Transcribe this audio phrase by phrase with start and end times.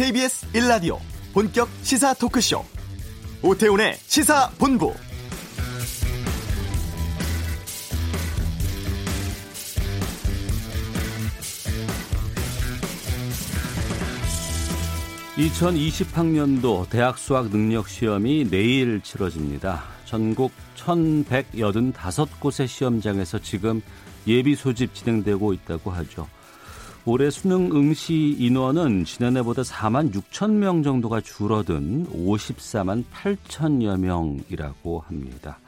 [0.00, 0.96] KBS 1라디오
[1.34, 2.64] 본격 시사 토크쇼
[3.42, 4.94] 오태훈의 시사본부
[15.36, 19.82] (2020학년도) 대학 수학 능력 시험이 내일 치러집니다.
[20.06, 23.82] 전국 (1185곳의) 시험장에서 지금
[24.26, 26.26] 예비 소집 진행되고 있다고 하죠.
[27.06, 35.58] 올해 수능 응시 인원은 지난해보다 4만 6천 명 정도가 줄어든 54만 8천여 명이라고 합니다.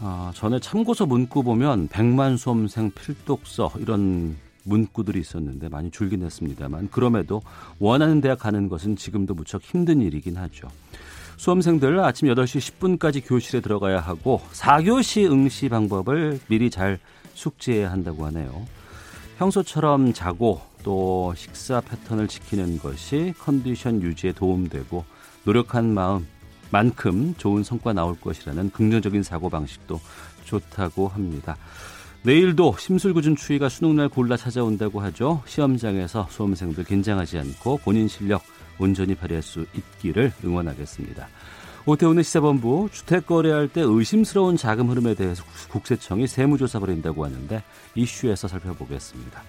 [0.00, 7.40] 아, 전에 참고서 문구 보면 100만 수험생 필독서 이런 문구들이 있었는데 많이 줄긴 했습니다만 그럼에도
[7.78, 10.68] 원하는 대학 가는 것은 지금도 무척 힘든 일이긴 하죠.
[11.36, 16.98] 수험생들 아침 8시 10분까지 교실에 들어가야 하고 4교시 응시 방법을 미리 잘
[17.34, 18.66] 숙지해야 한다고 하네요.
[19.38, 25.04] 평소처럼 자고 또 식사 패턴을 지키는 것이 컨디션 유지에 도움되고
[25.44, 26.26] 노력한 마음
[26.70, 30.00] 만큼 좋은 성과 나올 것이라는 긍정적인 사고 방식도
[30.44, 31.56] 좋다고 합니다.
[32.22, 35.42] 내일도 심술궂은 추위가 수능날 골라 찾아온다고 하죠.
[35.46, 38.42] 시험장에서 수험생들 긴장하지 않고 본인 실력
[38.78, 41.28] 온전히 발휘할 수 있기를 응원하겠습니다.
[41.88, 47.62] 오태훈의 시사본부 주택 거래할 때 의심스러운 자금 흐름에 대해서 국세청이 세무조사 벌인다고 하는데
[47.94, 49.42] 이슈에서 살펴보겠습니다.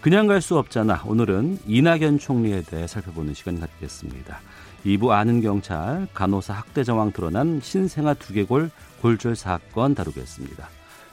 [0.00, 1.02] 그냥 갈 수 없잖아.
[1.04, 4.40] 오늘은 이낙연 총리에 대해 살펴보는 시간 갖겠습니다.
[4.86, 8.70] 2부 아는 경찰 간호사 학대 정황 드러난 신생아 두개골
[9.02, 10.70] 골절 사건 다루겠습니다.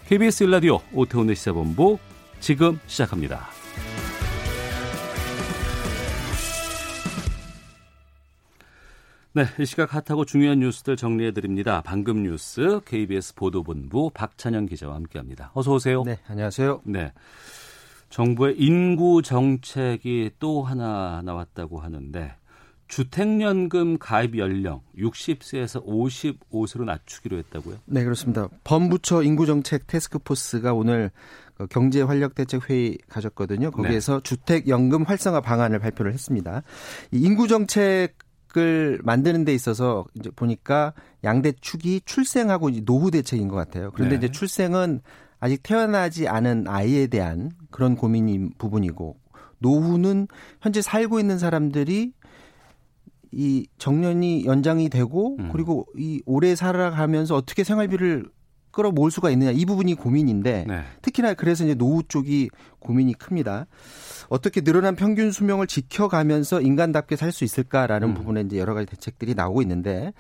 [0.07, 2.00] KBS 일라디오 오태훈의 시사본부
[2.39, 3.50] 지금 시작합니다.
[9.40, 11.82] 네, 이 시각 핫하고 중요한 뉴스들 정리해 드립니다.
[11.86, 15.52] 방금 뉴스 KBS 보도본부 박찬영 기자와 함께합니다.
[15.54, 16.04] 어서 오세요.
[16.04, 16.81] 네, 안녕하세요.
[16.84, 17.14] 네.
[18.09, 22.36] 정부의 인구 정책이 또 하나 나왔다고 하는데
[22.90, 27.78] 주택연금 가입 연령 60세에서 55세로 낮추기로 했다고요?
[27.86, 28.50] 네, 그렇습니다.
[28.66, 31.12] 범부처 인구정책 테스크포스가 오늘
[31.56, 33.72] 그 경제활력대책회의 가졌거든요.
[33.72, 34.24] 거기에서 네.
[34.24, 36.62] 주택연금 활성화 방안을 발표를 했습니다.
[37.13, 40.94] 이 인구정책 을 만드는 데 있어서 이제 보니까
[41.24, 43.92] 양대 축이 출생하고 노후 대책인 것 같아요.
[43.94, 44.26] 그런데 네.
[44.26, 45.02] 이제 출생은
[45.40, 49.18] 아직 태어나지 않은 아이에 대한 그런 고민인 부분이고
[49.60, 50.28] 노후는
[50.62, 52.14] 현재 살고 있는 사람들이
[53.32, 55.50] 이 정년이 연장이 되고 음.
[55.52, 58.26] 그리고 이 오래 살아가면서 어떻게 생활비를
[58.72, 60.81] 끌어모을 수가 있느냐 이 부분이 고민인데 네.
[61.02, 62.50] 특히나 그래서 이제 노후 쪽이
[62.80, 63.66] 고민이 큽니다.
[64.30, 68.13] 어떻게 늘어난 평균 수명을 지켜가면서 인간답게 살 수 있을까라는 음.
[68.16, 70.13] 부분에 이제 여러 가지 대책들이 나오고 있는데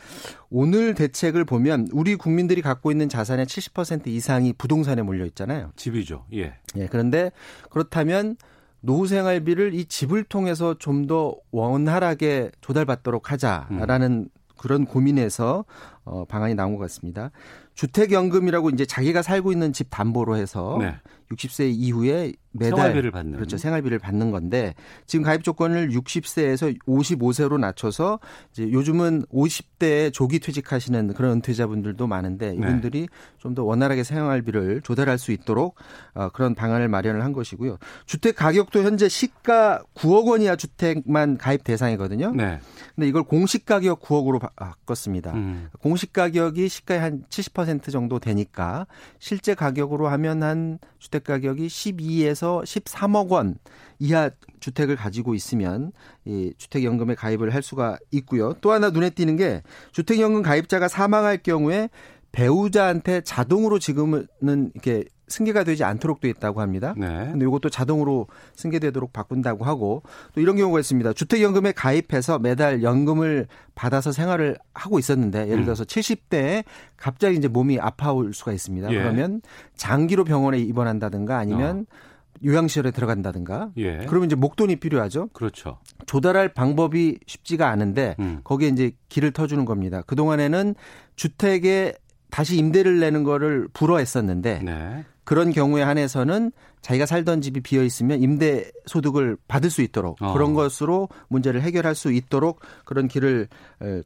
[0.49, 5.71] 오늘 대책을 보면 우리 국민들이 갖고 있는 자산의 70% 이상이 부동산에 몰려 있잖아요.
[5.75, 6.25] 집이죠.
[6.33, 6.55] 예.
[6.77, 6.87] 예.
[6.87, 7.31] 그런데
[7.69, 8.35] 그렇다면
[8.81, 14.29] 노후 생활비를 이 집을 통해서 좀 더 원활하게 조달받도록 하자라는 음.
[14.57, 15.65] 그런 고민에서
[16.03, 17.31] 어 방안이 나온 것 같습니다.
[17.79, 20.95] 주택연금이라고 이제 자기가 살고 있는 집 담보로 해서 네.
[21.31, 24.73] 60세 이후에 매달 생활비를 받는 그렇죠 생활비를 받는 건데
[25.05, 28.19] 지금 가입 조건을 60세에서 55세로 낮춰서
[28.51, 32.55] 이제 요즘은 50대에 조기 퇴직하시는 그런 은퇴자분들도 많은데 네.
[32.55, 33.07] 이분들이 네.
[33.37, 35.75] 좀더 원활하게 생활비를 조달할 수 있도록
[36.15, 37.77] 어, 그런 방안을 마련을 한 것이고요.
[38.07, 42.31] 주택 가격도 현재 시가 9억 원이야 주택만 가입 대상이거든요.
[42.31, 42.59] 네.
[42.95, 45.33] 근데 이걸 공시 가격 9억으로 바꿨습니다.
[45.33, 45.69] 음.
[45.81, 48.87] 공시 가격이 시가의 한 70% 정도 되니까
[49.19, 53.55] 실제 가격으로 하면 한 주택 가격이 12에서 13억 원
[53.99, 55.91] 이하 주택을 가지고 있으면
[56.25, 58.53] 이 주택 연금에 가입을 할 수가 있고요.
[58.61, 61.89] 또 하나 눈에 띄는 게 주택 연금 가입자가 사망할 경우에
[62.31, 64.27] 배우자한테 자동으로 지금은
[64.73, 66.93] 이렇게 승계가 되지 않도록 돼 있다고 합니다.
[66.97, 67.07] 네.
[67.31, 70.03] 근데 이것도 자동으로 승계되도록 바꾼다고 하고
[70.33, 71.13] 또 이런 경우가 있습니다.
[71.13, 75.63] 주택연금에 가입해서 매달 연금을 받아서 생활을 하고 있었는데 예를 음.
[75.63, 75.85] 들어서 음.
[75.85, 76.63] 70대에
[76.97, 78.91] 갑자기 이제 몸이 아파올 수가 있습니다.
[78.91, 78.95] 예.
[78.95, 79.41] 그러면
[79.75, 82.09] 장기로 병원에 입원한다든가 아니면 어.
[82.43, 84.05] 요양시설에 들어간다든가 예.
[84.07, 85.29] 그러면 이제 목돈이 필요하죠.
[85.33, 85.79] 그렇죠.
[86.05, 88.41] 조달할 방법이 쉽지가 않은데 음.
[88.43, 90.03] 거기에 이제 길을 터주는 겁니다.
[90.05, 90.75] 그 동안에는
[91.15, 91.93] 주택에
[92.31, 95.05] 다시 임대를 내는 거를 불허했었는데 네.
[95.29, 100.33] 그런 경우에 한해서는 자기가 살던 집이 비어 있으면 임대 소득을 받을 수 있도록 어.
[100.33, 103.47] 그런 것으로 문제를 해결할 수 있도록 그런 길을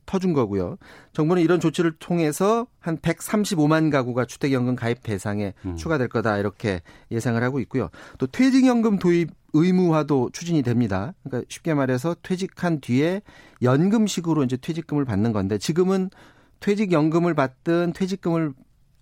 [0.05, 0.75] 터준 거고요.
[1.13, 5.77] 정부는 이런 조치를 통해서 한 135만 가구가 주택연금 가입 대상에 음.
[5.77, 7.87] 추가될 거다 이렇게 예상을 하고 있고요.
[8.17, 11.13] 또 퇴직연금 도입 의무화도 추진이 됩니다.
[11.23, 13.21] 그러니까 쉽게 말해서 퇴직한 뒤에
[13.61, 16.09] 연금식으로 이제 퇴직금을 받는 건데 지금은
[16.59, 18.51] 퇴직연금을 받든 퇴직금을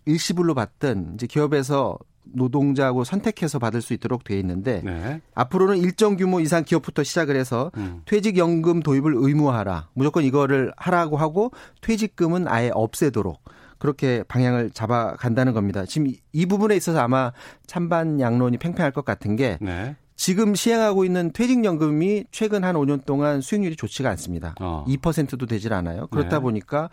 [0.06, 5.22] 일시불로 받든 이제 기업에서 노동자하고 선택해서 받을 수 있도록 돼 있는데 네.
[5.36, 8.02] 앞으로는 일정 규모 이상 기업부터 시작을 해서 음.
[8.06, 9.90] 퇴직연금 도입을 의무화하라.
[9.94, 11.52] 무조건 이거를 하라고 하고
[11.82, 13.42] 퇴직금은 아예 없애도록
[13.80, 15.86] 그렇게 방향을 잡아 간다는 겁니다.
[15.86, 17.32] 지금 이 부분에 있어서 아마
[17.66, 19.96] 찬반 양론이 팽팽할 것 같은 게 네.
[20.16, 24.54] 지금 시행하고 있는 퇴직연금이 최근 한 5년 동안 수익률이 좋지가 않습니다.
[24.62, 24.86] 어.
[24.88, 26.06] 2%도 되질 않아요.
[26.12, 26.42] 그렇다 네.
[26.44, 26.90] 보니까 어,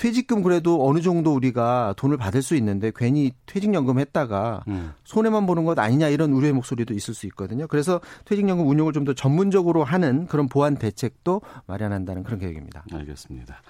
[0.00, 4.92] 퇴직금 그래도 어느 정도 우리가 돈을 받을 수 있는데 괜히 퇴직연금 했다가 음.
[5.04, 7.66] 손해만 보는 것 아니냐 이런 우려의 목소리도 있을 수 있거든요.
[7.66, 12.84] 그래서 퇴직연금 운용을 좀 더 전문적으로 하는 그런 보완 대책도 마련한다는 그런 계획입니다.
[12.92, 13.62] 알겠습니다.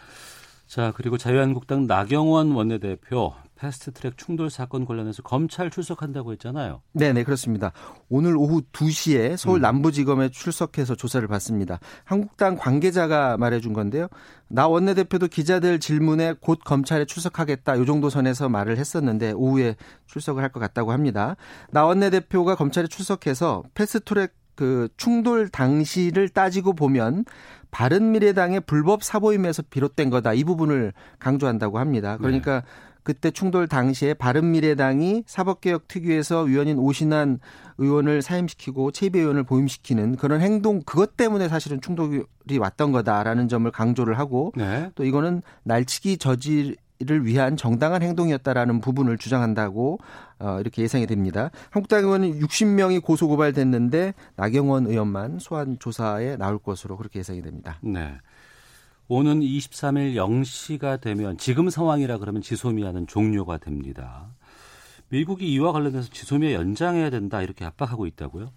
[0.67, 6.81] 자, 그리고 자유한국당 나경원 원내대표 패스트트랙 충돌 사건 관련해서 검찰 출석한다고 했잖아요.
[6.93, 7.73] 네, 네, 그렇습니다.
[8.09, 9.63] 오늘 오후 2시에 서울 음.
[9.63, 11.79] 남부지검에 출석해서 조사를 받습니다.
[12.05, 14.09] 한국당 관계자가 말해준 건데요.
[14.49, 17.79] 나 원내대표도 기자들 질문에 곧 검찰에 출석하겠다.
[17.79, 19.77] 요 정도 선에서 말을 했었는데 오후에
[20.07, 21.37] 출석을 할 것 같다고 합니다.
[21.71, 27.25] 나 원내대표가 검찰에 출석해서 패스트트랙 그 충돌 당시를 따지고 보면
[27.71, 30.35] 바른미래당의 불법 사보임에서 비롯된 거다.
[30.35, 32.17] 이 부분을 강조한다고 합니다.
[32.17, 32.67] 그러니까 네.
[33.03, 37.39] 그때 충돌 당시에 바른미래당이 사법개혁 특위에서 위원인 오신환
[37.79, 44.19] 의원을 사임시키고 최배 의원을 보임시키는 그런 행동 그것 때문에 사실은 충돌이 왔던 거다라는 점을 강조를
[44.19, 44.91] 하고 네.
[44.95, 50.01] 또 이거는 날치기 저지 를 위한 정당한 행동이었다라는 부분을 주장한다고
[50.39, 51.51] 어, 이렇게 예상이 됩니다.
[51.71, 57.79] 한국당 의원은 60명이 고소 고발됐는데 나경원 의원만 소환 조사에 나올 것으로 그렇게 예상이 됩니다.
[57.81, 58.19] 네.
[59.13, 64.29] 오는 23일 0시가 되면 지금 상황이라 그러면 지소미아는 종료가 됩니다.
[65.09, 68.53] 미국이 이와 관련해서 지소미아 연장해야 된다 이렇게 압박하고 있다고요?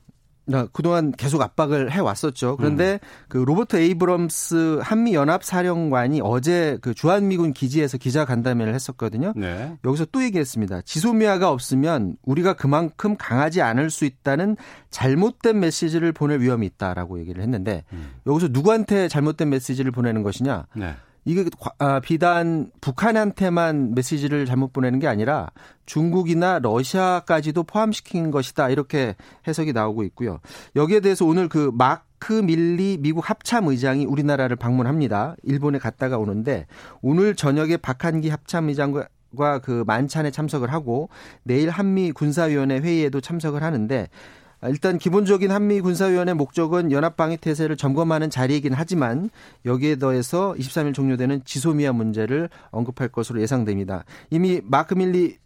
[0.74, 2.58] 그동안 계속 압박을 해 왔었죠.
[2.58, 3.08] 그런데 음.
[3.30, 9.34] 그 로버트 에이브럼스 한미 연합 사령관이 어제 그 주한 미군 기지에서 기자 간담회를 했었거든요.
[9.36, 9.78] 네.
[9.86, 10.82] 여기서 또 얘기했습니다.
[10.82, 14.58] 지소미아가 없으면 우리가 그만큼 강하지 않을 수 있다는
[14.90, 18.12] 잘못된 메시지를 보낼 위험이 있다라고 얘기를 했는데 음.
[18.28, 20.66] 여기서 누구한테 잘못된 메시지를 보내는 것이냐?
[20.76, 20.96] 네.
[21.26, 21.46] 이게
[21.80, 25.50] 아, 비단 북한한테만 메시지를 잘못 보내는 게 아니라
[25.86, 29.16] 중국이나 러시아까지도 포함시킨 것이다 이렇게
[29.48, 30.40] 해석이 나오고 있고요.
[30.76, 35.36] 여기에 대해서 오늘 그 마크 밀리 미국 합참 의장이 우리나라를 방문합니다.
[35.44, 36.68] 일본에 갔다가 오는데
[37.02, 41.10] 오늘 저녁에 박한기 합참 의장과 그 만찬에 참석을 하고
[41.44, 47.76] 내일 한미 군사위원회 회의에도 참석을 하는데 아, 일단 기본적인 한미 군사위원회 목적은 연합 방위 태세를
[47.78, 49.30] 점검하는 자리이긴 하지만
[49.66, 54.06] 여기에 더해서 23일 종료되는 지소미아 문제를 언급할 것으로 예상됩니다.
[54.30, 55.38] 이미 마크 밀리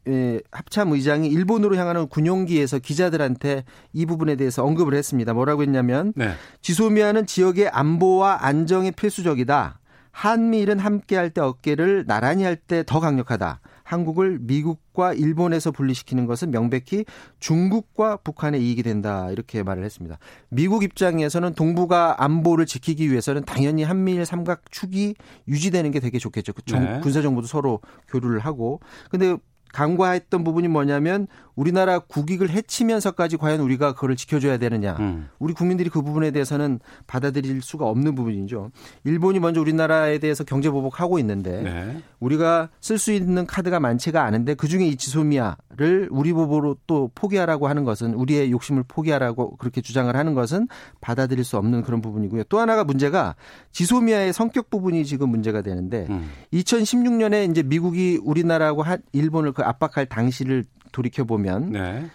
[0.51, 5.33] 합참 의장이 일본으로 향하는 군용기에서 기자들한테 이 부분에 대해서 언급을 했습니다.
[5.33, 6.31] 뭐라고 했냐면 네.
[6.61, 9.79] 지소미아는 지역의 안보와 안정에 필수적이다.
[10.11, 13.59] 한미일은 함께할 때 어깨를 나란히 할 때 더 강력하다.
[13.87, 17.05] 한국을 미국과 일본에서 분리시키는 것은 명백히
[17.39, 20.19] 중국과 북한의 이익이 된다 이렇게 말을 했습니다.
[20.49, 25.15] 미국 입장에서는 동북아 안보를 지키기 위해서는 당연히 한미일 삼각축이
[25.47, 26.51] 유지되는 게 되게 좋겠죠.
[26.51, 26.99] 그 네.
[27.01, 27.79] 군사 정보도 서로
[28.09, 29.37] 교류를 하고 근데
[29.73, 31.27] 간과했던 부분이 뭐냐면
[31.57, 34.95] 우리나라 국익을 해치면서까지 과연 우리가 그거를 지켜줘야 되느냐.
[34.99, 35.27] 음.
[35.39, 38.69] 우리 국민들이 그 부분에 대해서는 받아들일 수가 없는 부분이죠.
[39.03, 42.03] 일본이 먼저 우리나라에 대해서 경제 보복하고 있는데 네.
[42.19, 47.83] 우리가 쓸 수 있는 카드가 많지가 않은데 그중에 이 지소미아를 우리 보복으로 또 포기하라고 하는
[47.83, 50.67] 것은 우리의 욕심을 포기하라고 그렇게 주장을 하는 것은
[51.01, 52.43] 받아들일 수 없는 그런 부분이고요.
[52.49, 53.35] 또 하나가 문제가
[53.71, 56.29] 지소미아의 성격 부분이 지금 문제가 되는데 음.
[56.53, 62.05] 2016년에 이제 미국이 우리나라하고 일본을 그 압박할 당시를 돌이켜 보면 네.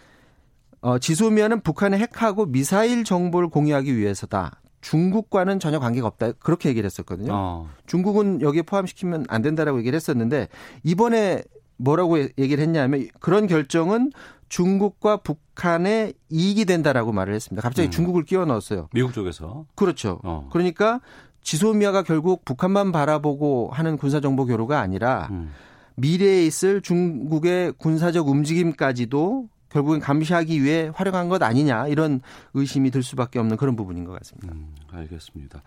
[0.81, 4.61] 어, 지소미아는 북한의 핵하고 미사일 정보를 공유하기 위해서다.
[4.81, 6.33] 중국과는 전혀 관계가 없다.
[6.39, 7.33] 그렇게 얘기를 했었거든요.
[7.35, 7.69] 어.
[7.87, 10.47] 중국은 여기에 포함시키면 안 된다라고 얘기를 했었는데
[10.85, 11.43] 이번에
[11.79, 14.13] 뭐라고 얘기를 했냐면 그런 결정은
[14.49, 17.61] 중국과 북한의 이익이 된다라고 말을 했습니다.
[17.61, 17.91] 갑자기 음.
[17.91, 18.89] 중국을 끼워 넣었어요.
[18.93, 19.67] 미국 쪽에서.
[19.75, 20.21] 그렇죠.
[20.23, 20.49] 어.
[20.53, 21.01] 그러니까
[21.43, 25.51] 지소미아가 결국 북한만 바라보고 하는 군사정보 교류가 아니라 음.
[25.97, 32.21] 미래에 있을 중국의 군사적 움직임까지도 결국엔 감시하기 위해 활용한 것 아니냐 이런
[32.55, 34.55] 의심이 들 수밖에 없는 그런 부분인 것 같습니다.
[34.55, 35.63] 음, 알겠습니다.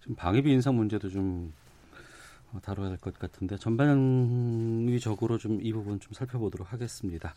[0.00, 1.52] 지금 방위비 인상 문제도 좀
[2.62, 7.34] 다뤄야 될것 같은데 전반적으로 좀 이 부분 좀 살펴보도록 하겠습니다.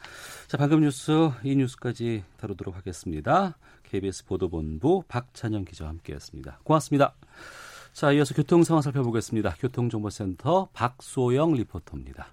[0.48, 3.58] 자, 방금 뉴스 이 뉴스까지 다루도록 하겠습니다.
[3.84, 6.60] KBS 보도본부 박찬영 기자와 함께했습니다.
[6.64, 7.16] 고맙습니다.
[7.94, 9.56] 자, 이어서 교통 상황 살펴보겠습니다.
[9.60, 12.28] 교통정보센터 박소영 리포터입니다.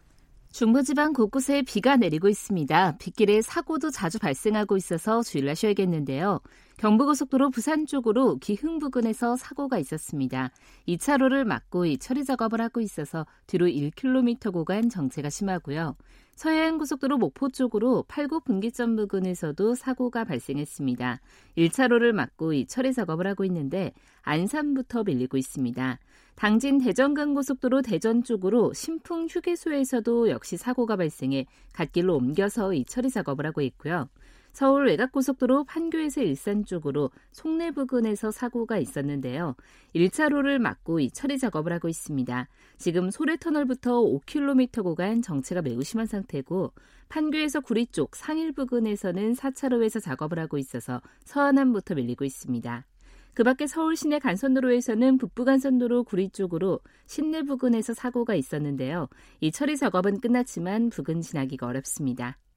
[0.52, 2.96] 중부지방 곳곳에 비가 내리고 있습니다.
[2.98, 6.40] 빗길에 사고도 자주 발생하고 있어서 주의를 하셔야겠는데요.
[6.78, 10.50] 경부고속도로 부산 쪽으로 기흥 부근에서 사고가 있었습니다.
[10.86, 15.96] 2차로를 막고 이 처리 작업을 하고 있어서 뒤로 1km 구간 정체가 심하고요.
[16.34, 21.20] 서해안 고속도로 목포 쪽으로 팔구 분기점 부근에서도 사고가 발생했습니다.
[21.56, 25.98] 1차로를 막고 이 처리 작업을 하고 있는데 안산부터 밀리고 있습니다.
[26.34, 33.46] 당진 대전간 고속도로 대전 쪽으로 신풍 휴게소에서도 역시 사고가 발생해 갓길로 옮겨서 이 처리 작업을
[33.46, 34.10] 하고 있고요.
[34.56, 39.54] 서울 외곽고속도로 판교에서 일산 쪽으로 송내 부근에서 사고가 있었는데요.
[39.94, 42.48] 1차로를 막고 이 처리 작업을 하고 있습니다.
[42.78, 46.72] 지금 소래터널부터 5km 구간 정체가 매우 심한 상태고
[47.10, 52.86] 판교에서 구리 쪽 상일 부근에서는 4차로에서 작업을 하고 있어서 서안함부터 밀리고 있습니다.
[53.34, 59.10] 그 밖에 서울 시내 간선도로에서는 북부간선도로 구리 쪽으로 신내 부근에서 사고가 있었는데요.
[59.40, 62.38] 이 처리 작업은 끝났지만 부근 지나기가 어렵습니다.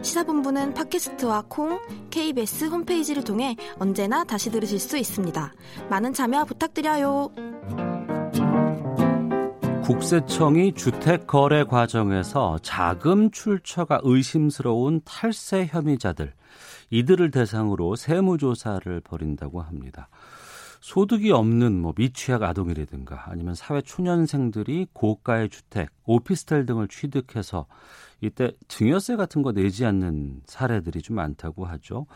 [0.00, 1.80] 시사본부는 팟캐스트와 콩,
[2.10, 5.52] KBS 홈페이지를 통해 언제나 다시 들으실 수 있습니다.
[5.90, 7.30] 많은 참여 부탁드려요.
[9.84, 16.32] 국세청이 주택 거래 과정에서 자금 출처가 의심스러운 탈세 혐의자들
[16.90, 20.08] 이들을 대상으로 세무조사를 벌인다고 합니다.
[20.82, 27.66] 소득이 없는 뭐 미취학 아동이라든가 아니면 사회 초년생들이 고가의 주택, 오피스텔 등을 취득해서
[28.20, 32.06] 이때 증여세 같은 거 내지 않는 사례들이 좀 많다고 하죠.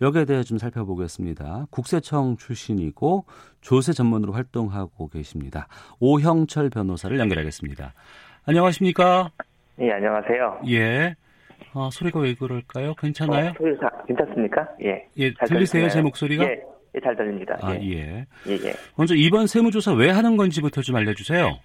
[0.00, 1.66] 여기에 대해 좀 살펴보겠습니다.
[1.70, 3.26] 국세청 출신이고
[3.60, 5.68] 조세 전문으로 활동하고 계십니다.
[6.00, 7.94] 오형철 변호사를 연결하겠습니다.
[8.44, 9.30] 안녕하십니까?
[9.80, 10.62] 예, 안녕하세요.
[10.68, 11.14] 예.
[11.74, 12.94] 어, 소리가 왜 그럴까요?
[12.94, 13.50] 괜찮아요?
[13.50, 14.68] 어, 소리 다 괜찮습니까?
[14.82, 15.06] 예.
[15.16, 15.88] 예, 들리세요?
[15.90, 16.44] 제 목소리가?
[16.44, 16.75] 예.
[16.96, 17.58] 예, 잘 들립니다.
[17.62, 17.80] 아, 예.
[17.82, 18.26] 예.
[18.48, 18.74] 예, 예.
[18.96, 21.58] 먼저 이번 세무조사 왜 하는 건지부터 좀 알려주세요.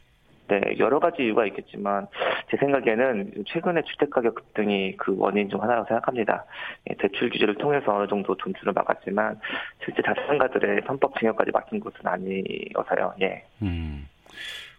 [0.49, 2.07] 네, 여러 가지 이유가 있겠지만
[2.49, 6.43] 제 생각에는 최근에 주택가격 급등이 그 원인 중 하나라고 생각합니다.
[6.89, 9.39] 예, 대출 규제를 통해서 어느 정도 돈줄을 막았지만
[9.85, 13.13] 실제 자산가들의 편법 증여까지 맡긴 것은 아니어서요.
[13.21, 13.45] 예.
[13.61, 14.05] 음.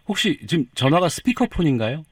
[0.07, 2.03] 혹시 지금 전화가 스피커폰인가요?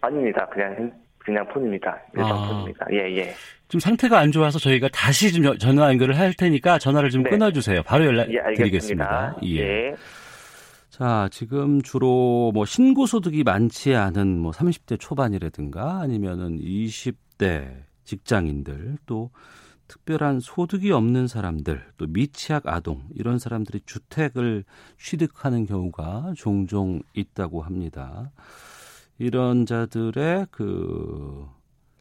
[0.00, 0.46] 아닙니다.
[0.46, 0.92] 그냥
[1.28, 1.94] 그냥 폰입니다.
[2.14, 2.48] 일반 아.
[2.48, 2.86] 폰입니다.
[2.90, 3.34] 예, 예.
[3.68, 7.30] 좀 상태가 안 좋아서 저희가 다시 좀 전화 연결을 할 테니까 전화를 좀 네.
[7.30, 7.82] 끊어주세요.
[7.82, 9.36] 바로 연락 예, 드리겠습니다.
[9.44, 9.58] 예.
[9.58, 9.94] 예.
[10.88, 19.30] 자, 지금 주로 뭐 신고소득이 많지 않은 뭐 30대 초반이라든가 아니면은 20대 직장인들 또
[19.86, 24.64] 특별한 소득이 없는 사람들 또 미취학 아동 이런 사람들이 주택을
[24.98, 28.30] 취득하는 경우가 종종 있다고 합니다.
[29.18, 31.46] 이런 자들의 그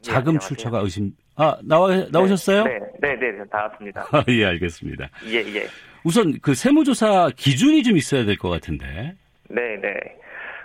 [0.02, 2.64] 자금 네, 출처가 의심 아 나와 나오셨어요?
[2.64, 4.06] 네, 네, 네, 네 나왔습니다.
[4.30, 5.10] 예, 알겠습니다.
[5.28, 5.68] 예, 예.
[6.04, 9.16] 우선 그 세무조사 기준이 좀 있어야 될 것 같은데.
[9.50, 9.94] 네, 네.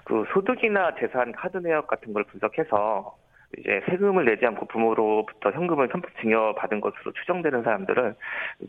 [0.04, 3.16] 그 소득이나 재산, 카드 내역 같은 걸 분석해서
[3.58, 8.14] 이제 세금을 내지 않고 부모로부터 현금을 편법 증여 받은 것으로 추정되는 사람들은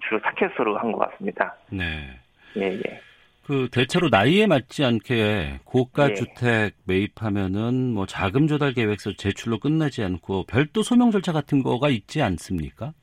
[0.07, 1.55] 주로 사켓으로 한 것 같습니다.
[1.69, 2.19] 네.
[2.57, 3.01] 예, 예.
[3.45, 6.13] 그 대체로 나이에 맞지 않게 고가 예.
[6.13, 12.21] 주택 매입하면은 뭐 자금 조달 계획서 제출로 끝나지 않고 별도 소명 절차 같은 거가 있지
[12.21, 12.93] 않습니까?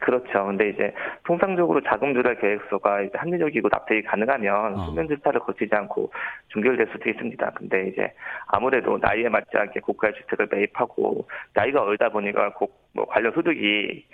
[0.00, 0.44] 그렇죠.
[0.46, 0.92] 근데 이제
[1.24, 4.84] 통상적으로 자금 조달 계획서가 이제 합리적이고 납득이 가능하면 어.
[4.84, 6.12] 소명 절차를 거치지 않고
[6.48, 7.50] 종결될 수도 있습니다.
[7.52, 8.12] 근데 이제
[8.46, 14.04] 아무래도 나이에 맞지 않게 고가 주택을 매입하고 나이가 어리다 보니까 꼭뭐 관련 소득이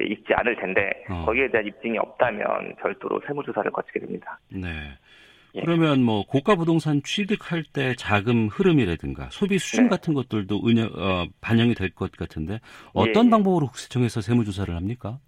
[0.00, 1.24] 있지 않을 텐데 어.
[1.24, 4.38] 거기에 대한 입증이 없다면 별도로 세무조사를 거치게 됩니다.
[4.50, 4.68] 네.
[5.54, 5.60] 예.
[5.62, 9.90] 그러면 뭐 고가 부동산 취득할 때 자금 흐름이라든가 소비 수준 네.
[9.90, 12.60] 같은 것들도 은여, 어, 반영이 될 것 같은데
[12.94, 13.30] 어떤 예.
[13.30, 15.18] 방법으로 국세청에서 세무조사를 합니까?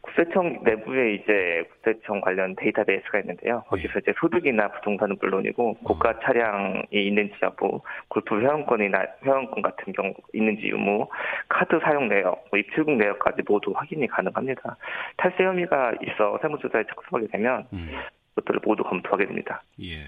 [0.00, 3.64] 국세청 내부에 이제 국세청 관련 데이터베이스가 있는데요.
[3.68, 6.14] 거기서 이제 소득이나 부동산은 물론이고 고가 어.
[6.22, 11.08] 차량이 있는지 여부, 골프 회원권이나 회원권 같은 경우 있는지 유무,
[11.48, 14.76] 카드 사용 내역, 뭐 입출국 내역까지 모두 확인이 가능합니다.
[15.16, 17.90] 탈세 혐의가 있어 세무조사에 착수하게 되면 음.
[18.36, 19.62] 것들을 모두 검토하게 됩니다.
[19.80, 20.00] 예.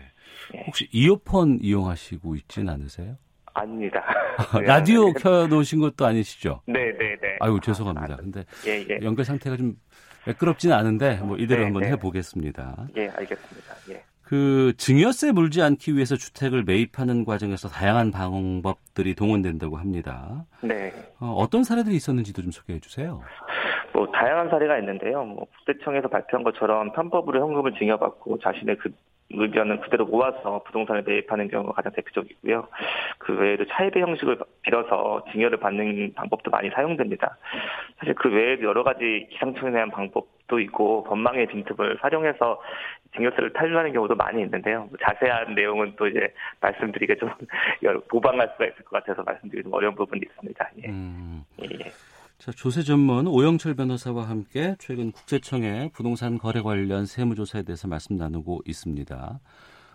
[0.55, 0.65] 예.
[0.67, 3.17] 혹시 이어폰 이용하시고 있진 않으세요?
[3.55, 4.05] 아닙니다.
[4.67, 6.61] 라디오 켜놓으신 것도 아니시죠?
[6.67, 7.37] 네, 네, 네.
[7.41, 8.17] 아유 죄송합니다.
[8.17, 8.99] 근데 예, 예.
[9.03, 9.77] 연결 상태가 좀
[10.27, 11.89] 매끄럽지는 않은데 뭐 이대로 네, 한번 네.
[11.91, 12.89] 해보겠습니다.
[12.97, 13.75] 예, 알겠습니다.
[13.91, 14.05] 예.
[14.27, 20.45] 그 증여세 물지 않기 위해서 주택을 매입하는 과정에서 다양한 방법들이 동원된다고 합니다.
[20.63, 20.93] 네.
[21.21, 23.23] 어, 떤 사례들이 있었는지도 좀 소개해 주세요.
[23.93, 25.23] 뭐 다양한 사례가 있는데요.
[25.23, 28.91] 뭐 국세청에서 발표한 것처럼 편법으로 현금을 증여받고 자신의 그
[29.31, 32.69] 의견을 그대로 모아서 부동산을 매입하는 경우가 가장 대표적이고요.
[33.19, 37.37] 그 외에도 차입의 형식을 빌어서 증여를 받는 방법도 많이 사용됩니다.
[37.99, 42.61] 사실 그 외에도 여러 가지 기상천외한 방법도 있고 법망의 빈틈을 활용해서
[43.17, 44.87] 증여세를 탈루하는 경우도 많이 있는데요.
[44.91, 47.31] 뭐 자세한 내용은 또 이제 말씀드리기가 좀
[48.09, 50.71] 보방할 수가 있을 것 같아서 말씀드리기 좀 어려운 부분이 있습니다.
[50.85, 50.89] 예.
[50.89, 51.43] 음.
[51.63, 51.91] 예.
[52.37, 52.45] 예.
[52.45, 58.63] 자, 조세 전문 오영철 변호사와 함께 최근 국세청의 부동산 거래 관련 세무조사에 대해서 말씀 나누고
[58.67, 59.41] 있습니다.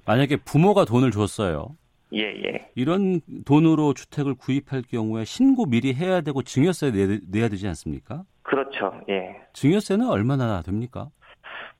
[0.05, 1.75] 만약에 부모가 돈을 줬어요.
[2.13, 2.67] 예, 예.
[2.75, 8.23] 이런 돈으로 주택을 구입할 경우에 신고 미리 해야 되고 증여세 내, 내야 되지 않습니까?
[8.43, 8.91] 그렇죠.
[9.09, 9.37] 예.
[9.53, 11.09] 증여세는 얼마나 됩니까?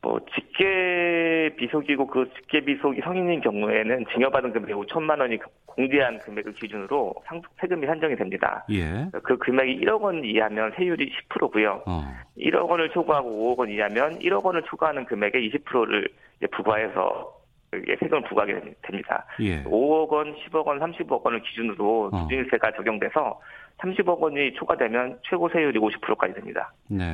[0.01, 7.13] 뭐 직계 비속이고 그 직계 비속이 성인인 경우에는 증여받은 금액 5천만 원이 공제한 금액을 기준으로
[7.25, 8.65] 상속 세금이 산정이 됩니다.
[8.71, 9.07] 예.
[9.23, 11.83] 그 금액이 1억 원 이하면 세율이 10%고요.
[11.85, 12.03] 어.
[12.37, 16.09] 1억 원을 초과하고 5억 원 이하면 1억 원을 초과하는 금액의 20%를
[16.51, 17.37] 부과해서
[17.71, 19.25] 세금을 부과하게 됩니다.
[19.39, 19.63] 예.
[19.63, 22.27] 5억 원, 10억 원, 30억 원을 기준으로 어.
[22.27, 23.39] 주인세가 적용돼서
[23.77, 26.73] 30억 원이 초과되면 최고 세율이 50%까지 됩니다.
[26.87, 27.05] 네.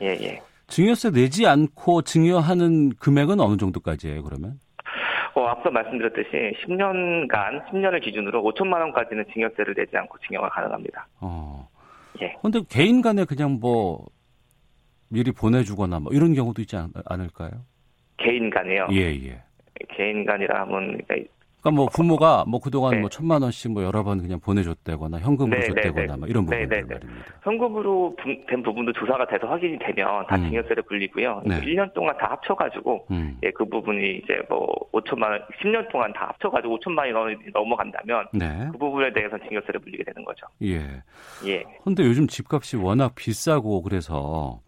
[0.00, 0.40] 예, 예.
[0.68, 4.58] 증여세 내지 않고 증여하는 금액은 어느 정도까지예요, 그러면?
[5.34, 6.28] 어, 앞서 말씀드렸듯이
[6.64, 11.06] 10년간 10년을 기준으로 5천만 원까지는 증여세를 내지 않고 증여가 가능합니다.
[11.20, 11.68] 어.
[12.22, 12.34] 예.
[12.42, 14.06] 근데 개인 간에 그냥 뭐
[15.08, 17.50] 미리 보내주거나 뭐 이런 경우도 있지 않, 을까요
[18.18, 18.88] 개인 간에요.
[18.92, 19.42] 예, 예.
[19.90, 21.32] 개인 간이라 하면 그러니까
[21.68, 23.00] 그러니까 뭐 부모가 뭐 그동안 네.
[23.00, 26.44] 뭐 천만 원씩 뭐 여러 번 그냥 보내줬다거나 현금으로 네, 네 줬다거나 네, 뭐 이런
[26.44, 27.26] 부분들 네, 네, 말입니다.
[27.42, 28.16] 현금으로
[28.48, 30.48] 된 부분도 조사가 돼서 확인이 되면 다 음.
[30.48, 31.42] 증여세를 불리고요.
[31.46, 31.60] 네.
[31.60, 33.38] 1년 동안 다 합쳐가지고 음.
[33.42, 38.68] 예, 그 부분이 이제 뭐 5천만 원, 10년 동안 다 합쳐가지고 5천만 원이 넘어간다면 네.
[38.72, 40.46] 그 부분에 대해서 증여세를 불리게 되는 거죠.
[40.62, 41.02] 예.
[41.46, 41.64] 예.
[41.84, 44.60] 근데 요즘 집값이 워낙 비싸고 그래서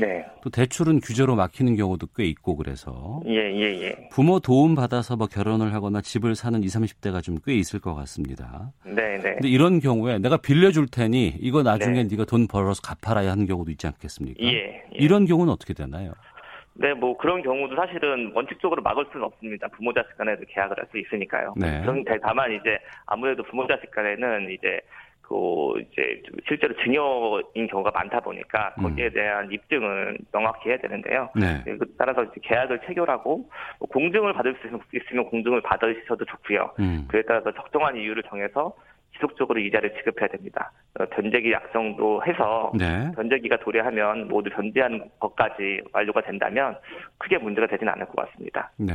[0.00, 0.24] 네.
[0.42, 4.08] 또 대출은 규제로 막히는 경우도 꽤 있고 그래서 예, 예, 예.
[4.10, 8.72] 부모 도움 받아서 뭐 결혼을 하거나 집을 사는 20, 30대가 좀 꽤 있을 것 같습니다.
[8.84, 9.34] 네, 네.
[9.34, 12.16] 근데 이런 경우에 내가 빌려 줄 테니 이거 나중에 네.
[12.16, 14.42] 가 돈 벌어서 갚아라야 하는 경우도 있지 않겠습니까?
[14.44, 14.82] 예, 예.
[14.92, 16.12] 이런 경우는 어떻게 되나요?
[16.74, 19.66] 네, 뭐 그런 경우도 사실은 원칙적으로 막을 수는 없습니다.
[19.68, 21.54] 부모 자식 간에도 계약을 할 수 있으니까요.
[21.56, 21.80] 네.
[21.82, 24.80] 그런데 다만 이제 아무래도 부모 자식 간에는 이제
[25.28, 28.84] 그 이제 실제로 증여인 경우가 많다 보니까 음.
[28.84, 31.28] 거기에 대한 입증은 명확히 해야 되는데요.
[31.34, 31.62] 네.
[31.64, 36.72] 그 따라서 계약을 체결하고 뭐 공증을 받을 수 있으면 공증을 받으셔도 좋고요.
[36.80, 37.04] 음.
[37.08, 38.74] 그에 따라서 적정한 이유를 정해서
[39.18, 40.72] 지속적으로 이자를 지급해야 됩니다.
[40.98, 43.10] 어, 변제기 약정도 해서 네.
[43.14, 46.76] 변제기가 도래하면 모두 변제하는 것까지 완료가 된다면
[47.18, 48.70] 크게 문제가 되지는 않을 것 같습니다.
[48.76, 48.94] 네.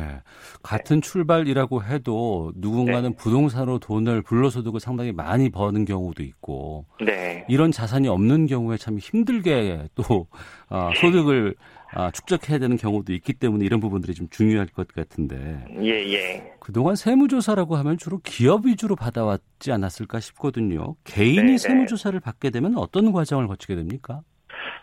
[0.64, 1.02] 같은 네.
[1.02, 3.16] 출발이라고 해도 누군가는 네.
[3.16, 7.46] 부동산으로 돈을 불로소득을 상당히 많이 버는 경우도 있고 네.
[7.50, 10.28] 이런 자산이 없는 경우에 참 힘들게 또
[10.70, 11.56] 어, 소득을
[11.96, 15.66] 아, 축적해야 되는 경우도 있기 때문에 이런 부분들이 좀 중요할 것 같은데.
[15.82, 16.54] 예, 예.
[16.60, 20.96] 그동안 세무조사라고 하면 주로 기업 위주로 받아왔지 않았을까 싶거든요.
[21.04, 21.52] 개인이 네네.
[21.52, 21.58] 네.
[21.58, 24.22] 세무조사를 받게 되면 어떤 과정을 거치게 됩니까?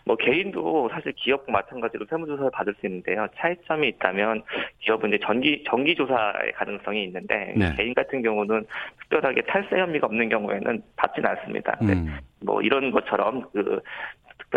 [0.05, 3.27] 뭐 개인도 사실 기업과 마찬가지로 세무조사를 받을 수 있는데요.
[3.37, 4.43] 차이점이 있다면
[4.79, 7.73] 기업은 이제 전기 전기 조사의 가능성이 있는데 네.
[7.75, 8.65] 개인 같은 경우는
[9.01, 11.77] 특별하게 탈세 혐의가 없는 경우에는 받지는 않습니다.
[11.83, 12.17] 음.
[12.43, 13.79] 뭐 이런 것처럼 그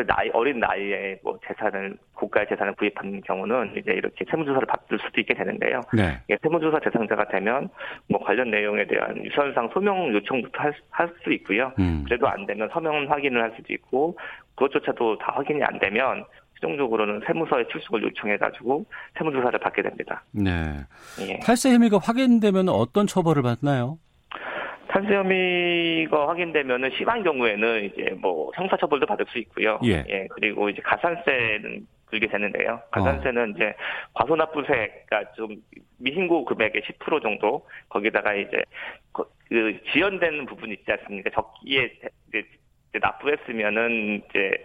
[0.06, 5.34] 나이 어린 나이에 뭐 재산을 고가의 재산을 구입하는 경우는 이제 이렇게 세무조사를 받을 수도 있게
[5.34, 5.80] 되는데요.
[5.92, 6.20] 네.
[6.30, 7.68] 예, 세무조사 대상자가 되면
[8.08, 10.58] 뭐 관련 내용에 대한 유선상 소명 요청부터
[10.90, 11.72] 할수 있고요.
[11.78, 12.02] 음.
[12.04, 14.16] 그래도 안 되면 서면 확인을 할 수도 있고
[14.56, 18.84] 그것조차도 다 확인이 안 되면 최종적으로는 세무서에 출석을 요청해가지고
[19.18, 20.24] 세무조사를 받게 됩니다.
[20.32, 20.50] 네.
[21.20, 21.38] 예.
[21.40, 23.98] 탈세 혐의가 확인되면 어떤 처벌을 받나요?
[24.94, 29.80] 탈세 혐의가 확인되면은 심한 경우에는 이제 뭐 형사처벌도 받을 수 있고요.
[29.84, 30.04] 예.
[30.08, 32.80] 예 그리고 이제 가산세는 불게 되는데요.
[32.92, 33.46] 가산세는 어.
[33.46, 33.74] 이제
[34.12, 35.56] 과소납부세가 좀
[35.98, 38.62] 미신고 금액의 10% 정도 거기다가 이제
[39.12, 39.24] 그
[39.92, 41.30] 지연되는 부분이 있지 않습니까?
[41.30, 41.90] 적기에
[42.28, 42.46] 이제
[43.00, 44.62] 납부했으면은 이제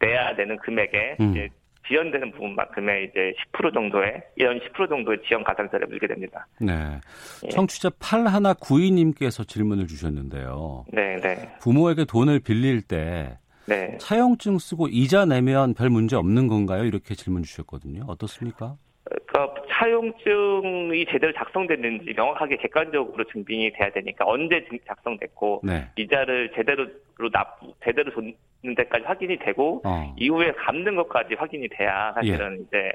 [0.00, 1.30] 내야 되는 금액에 음.
[1.30, 1.48] 이제
[1.90, 6.46] 지연되는 부분만큼의 이제 10% 정도의 이런 10% 정도의 지연 가산세를 물게 됩니다.
[6.60, 7.00] 네.
[7.44, 7.48] 예.
[7.48, 10.86] 청취자 8192님께서 질문을 주셨는데요.
[10.92, 11.52] 네, 네.
[11.60, 13.98] 부모에게 돈을 빌릴 때 네.
[13.98, 16.84] 차용증 쓰고 이자 내면 별 문제 없는 건가요?
[16.84, 18.04] 이렇게 질문 주셨거든요.
[18.06, 18.76] 어떻습니까?
[19.04, 25.88] 그러니까 차용증이 제대로 작성됐는지 명확하게 객관적으로 증빙이 돼야 되니까 언제 작성됐고 네.
[25.96, 26.86] 이자를 제대로
[27.32, 30.14] 납부 제대로 줬는 데까지 확인이 되고 어.
[30.16, 32.62] 이후에 갚는 것까지 확인이 돼야 사실은 예.
[32.62, 32.92] 이제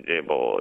[0.00, 0.60] 이제 뭐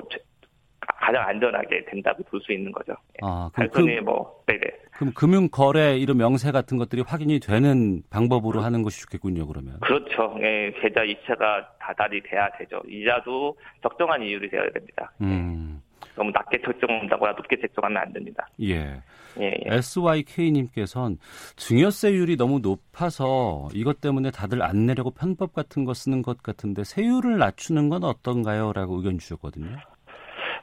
[0.80, 2.94] 가장 안전하게 된다고 볼 수 있는 거죠.
[2.94, 3.20] 예.
[3.24, 4.62] 아, 그럼 그, 뭐, 네네.
[4.98, 9.46] 그럼 금융 거래 이런 명세 같은 것들이 확인이 되는 방법으로 하는 것이 좋겠군요.
[9.48, 9.80] 그러면.
[9.82, 10.36] 그렇죠.
[10.42, 12.82] 예, 계좌 이체가 다달이 돼야 되죠.
[12.88, 15.12] 이자도 적정한 이율이 되어야 됩니다.
[15.22, 15.26] 예.
[15.26, 15.82] 음.
[16.16, 18.48] 너무 낮게 책정한다거나 높게 책정하면 안 됩니다.
[18.62, 19.00] 예.
[19.40, 19.76] 예, 예.
[19.76, 21.20] SYK님께서는
[21.56, 27.38] 증여세율이 너무 높아서 이것 때문에 다들 안 내려고 편법 같은 거 쓰는 것 같은데 세율을
[27.38, 28.74] 낮추는 건 어떤가요?
[28.74, 29.78] 라고 의견 주셨거든요.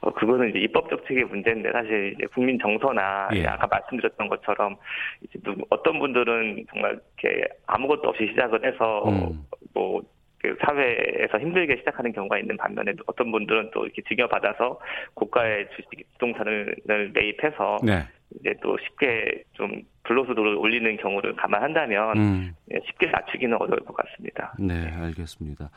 [0.05, 3.47] 어, 그거는 이제 입법 정책의 문제인데 사실 이제 국민 정서나 예.
[3.47, 4.77] 아까 말씀드렸던 것처럼
[5.23, 5.39] 이제
[5.71, 9.45] 어떤 분들은 정말 이렇게 아무것도 없이 시작을 해서 음.
[9.73, 10.03] 뭐.
[10.37, 14.79] 그 사회에서 힘들게 시작하는 경우가 있는 반면에 어떤 분들은 또 이렇게 증여받아서
[15.15, 16.77] 고가의 주식 부동산을
[17.15, 18.03] 매입해서 네.
[18.39, 22.55] 이제 또 쉽게 좀 불로소득을 올리는 경우를 감안한다면 음.
[22.75, 24.55] 예, 쉽게 낮추기는 어려울 것 같습니다.
[24.59, 25.71] 네, 알겠습니다.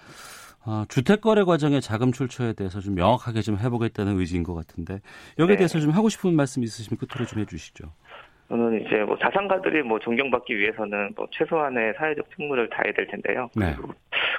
[0.68, 5.00] 어, 주택 거래 과정의 자금 출처에 대해서 좀 명확하게 좀 해보겠다는 의지인 것 같은데
[5.40, 5.58] 여기에 네.
[5.60, 7.86] 대해서 좀 하고 싶은 말씀 있으시면 끝으로 좀 해주시죠.
[8.50, 13.50] 저는 이제 뭐 자산가들이 뭐 존경받기 위해서는 뭐 최소한의 사회적 책무를 다해야 될 텐데요.
[13.56, 13.76] 네.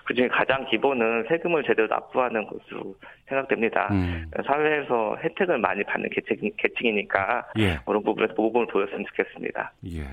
[0.05, 2.95] 그중에 가장 기본은 세금을 제대로 납부하는 것으로
[3.27, 3.89] 생각됩니다.
[3.91, 4.31] 음.
[4.47, 7.81] 사회에서 혜택을 많이 받는 계층, 계층이니까 예.
[7.85, 9.73] 그런 부분에서 모범을 보였으면 좋겠습니다.
[9.93, 10.07] 예.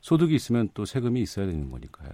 [0.00, 2.10] 소득이 있으면 또 세금이 있어야 되는 거니까요.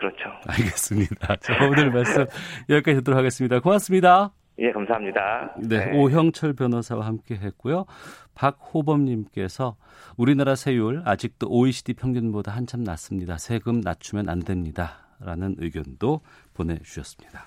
[0.00, 0.30] 그렇죠.
[0.48, 1.36] 알겠습니다.
[1.40, 2.24] 자, 오늘 말씀
[2.70, 3.60] 여기까지 듣도록 하겠습니다.
[3.60, 4.32] 고맙습니다.
[4.58, 5.54] 예, 감사합니다.
[5.58, 5.98] 네, 네.
[5.98, 7.84] 오형철 변호사와 함께 했고요.
[8.34, 9.76] 박호범님께서
[10.16, 13.36] 우리나라 세율 아직도 OECD 평균보다 한참 낮습니다.
[13.38, 15.06] 세금 낮추면 안 됩니다.
[15.20, 16.20] 라는 의견도
[16.54, 17.44] 보내주셨습니다.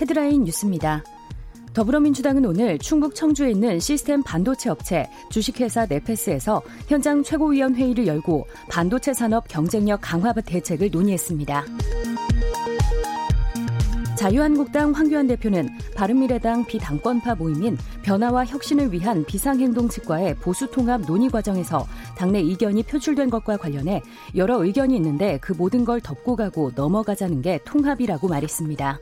[0.00, 1.02] 헤드라인 뉴스입니다.
[1.74, 9.48] 더불어민주당은 오늘 충북 청주에 있는 시스템 반도체 업체 주식회사 네페스에서 현장 최고위원회의를 열고 반도체 산업
[9.48, 11.64] 경쟁력 강화 대책을 논의했습니다.
[14.16, 22.40] 자유한국당 황교안 대표는 바른미래당 비당권파 모임인 변화와 혁신을 위한 비상행동 측과의 보수통합 논의 과정에서 당내
[22.40, 24.00] 이견이 표출된 것과 관련해
[24.36, 29.00] 여러 의견이 있는데 그 모든 걸 덮고 가고 넘어가자는 게 통합이라고 말했습니다.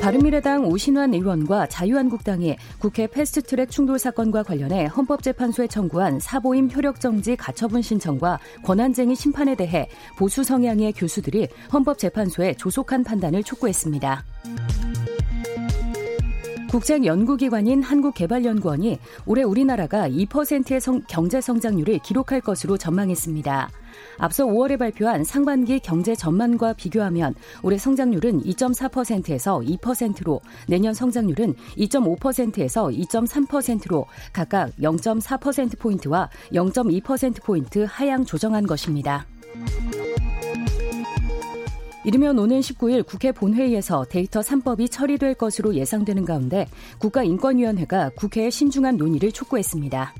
[0.00, 8.38] 바른미래당 오신환 의원과 자유한국당이 국회 패스트트랙 충돌 사건과 관련해 헌법재판소에 청구한 사보임 효력정지 가처분 신청과
[8.64, 14.24] 권한쟁의 심판에 대해 보수 성향의 교수들이 헌법재판소에 조속한 판단을 촉구했습니다.
[16.70, 23.70] 국책연구기관인 한국개발연구원이 올해 우리나라가 2%의 성, 경제 성장률을 기록할 것으로 전망했습니다.
[24.18, 34.06] 앞서 5월에 발표한 상반기 경제 전망과 비교하면 올해 성장률은 2.4%에서 2%로 내년 성장률은 2.5%에서 2.3%로
[34.32, 39.26] 각각 0.4%포인트와 0.2%포인트 하향 조정한 것입니다.
[42.06, 49.32] 이르면 오는 19일 국회 본회의에서 데이터 3법이 처리될 것으로 예상되는 가운데 국가인권위원회가 국회의 신중한 논의를
[49.32, 50.14] 촉구했습니다.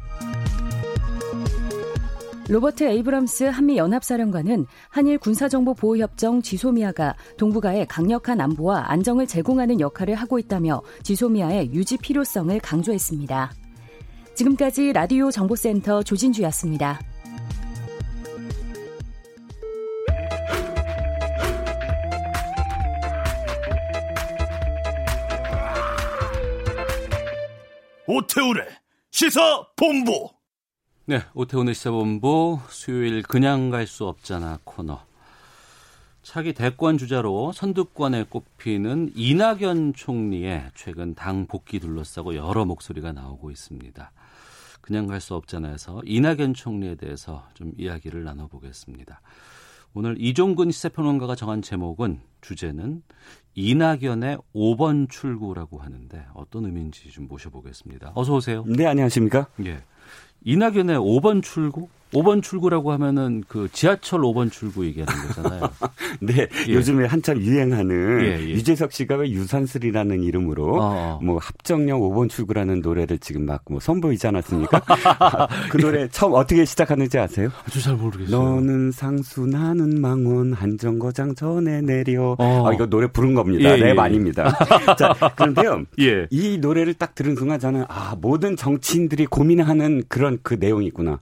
[2.48, 10.80] 로버트 에이브럼스 한미 연합사령관은 한일 군사정보보호협정 지소미아가 동북아의 강력한 안보와 안정을 제공하는 역할을 하고 있다며
[11.02, 13.52] 지소미아의 유지 필요성을 강조했습니다.
[14.34, 17.00] 지금까지 라디오 정보센터 조진주였습니다.
[28.06, 28.62] 오태우래
[29.10, 30.35] 시사 본부
[31.08, 34.98] 네, 오태훈의 시사본부 수요일 그냥 갈 수 없잖아 코너.
[36.24, 44.10] 차기 대권 주자로 선두권에 꼽히는 이낙연 총리의 최근 당 복귀 둘러싸고 여러 목소리가 나오고 있습니다.
[44.80, 49.20] 그냥 갈 수 없잖아에서 이낙연 총리에 대해서 좀 이야기를 나눠보겠습니다.
[49.94, 53.02] 오늘 이종근 시사평론가가 정한 제목은 주제는
[53.54, 58.12] 이낙연의 5번 출구라고 하는데 어떤 의미인지 좀 모셔보겠습니다.
[58.16, 58.64] 어서 오세요.
[58.66, 59.46] 네, 안녕하십니까?
[59.64, 59.84] 예.
[60.46, 61.88] 이낙연의 5번 출구?
[62.14, 65.68] 5번 출구라고 하면은 그 지하철 5번 출구 얘기하는 거잖아요.
[66.20, 66.72] 네, 예.
[66.72, 68.48] 요즘에 한참 유행하는 예, 예.
[68.50, 71.20] 유재석 씨가 왜 유산슬이라는 이름으로 어.
[71.22, 74.80] 뭐 합정역 5번 출구라는 노래를 지금 막 뭐 선보이지 않았습니까?
[75.70, 77.50] 그 노래 처음 어떻게 시작하는지 아세요?
[77.66, 78.36] 아주 잘 모르겠어요.
[78.36, 82.36] 너는 상수 나는 망원 한정거장 전에 내려.
[82.38, 82.68] 어.
[82.68, 83.70] 아, 이거 노래 부른 겁니다.
[83.70, 83.98] 예, 네, 예.
[83.98, 84.56] 아닙니다.
[84.98, 85.84] 자, 그런데요.
[86.00, 86.26] 예.
[86.30, 91.18] 이 노래를 딱 들은 순간 저는 아, 모든 정치인들이 고민하는 그런 그 내용이 있구나.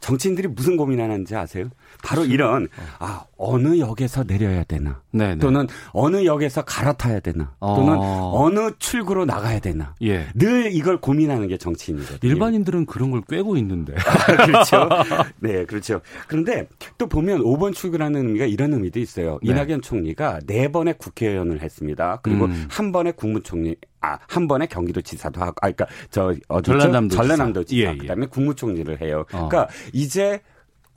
[0.00, 1.70] 정치인들이 무슨 고민하는지 아세요?
[2.02, 5.38] 바로 이런 아 어느 역에서 내려야 되나 네네.
[5.38, 8.32] 또는 어느 역에서 갈아타야 되나 또는 어.
[8.34, 10.26] 어느 출구로 나가야 되나 예.
[10.34, 12.32] 늘 이걸 고민하는 게 정치인이거든요.
[12.32, 13.94] 일반인들은 그런 걸 꿰고 있는데
[14.44, 14.88] 그렇죠.
[15.40, 16.00] 네 그렇죠.
[16.26, 19.38] 그런데 또 보면 5번 출구라는 의미가 이런 의미도 있어요.
[19.42, 19.50] 네.
[19.50, 22.20] 이낙연 총리가 네 번의 국회의원을 했습니다.
[22.22, 22.66] 그리고 음.
[22.68, 26.78] 한 번의 국무총리 아, 한 번에 경기도지사도 하고, 아, 그니까, 저, 어디죠?
[26.78, 27.88] 전라남도, 전라남도 지사.
[27.88, 27.96] 예, 예.
[27.96, 29.24] 그 다음에 국무총리를 해요.
[29.32, 29.48] 어.
[29.48, 30.40] 그러니까, 이제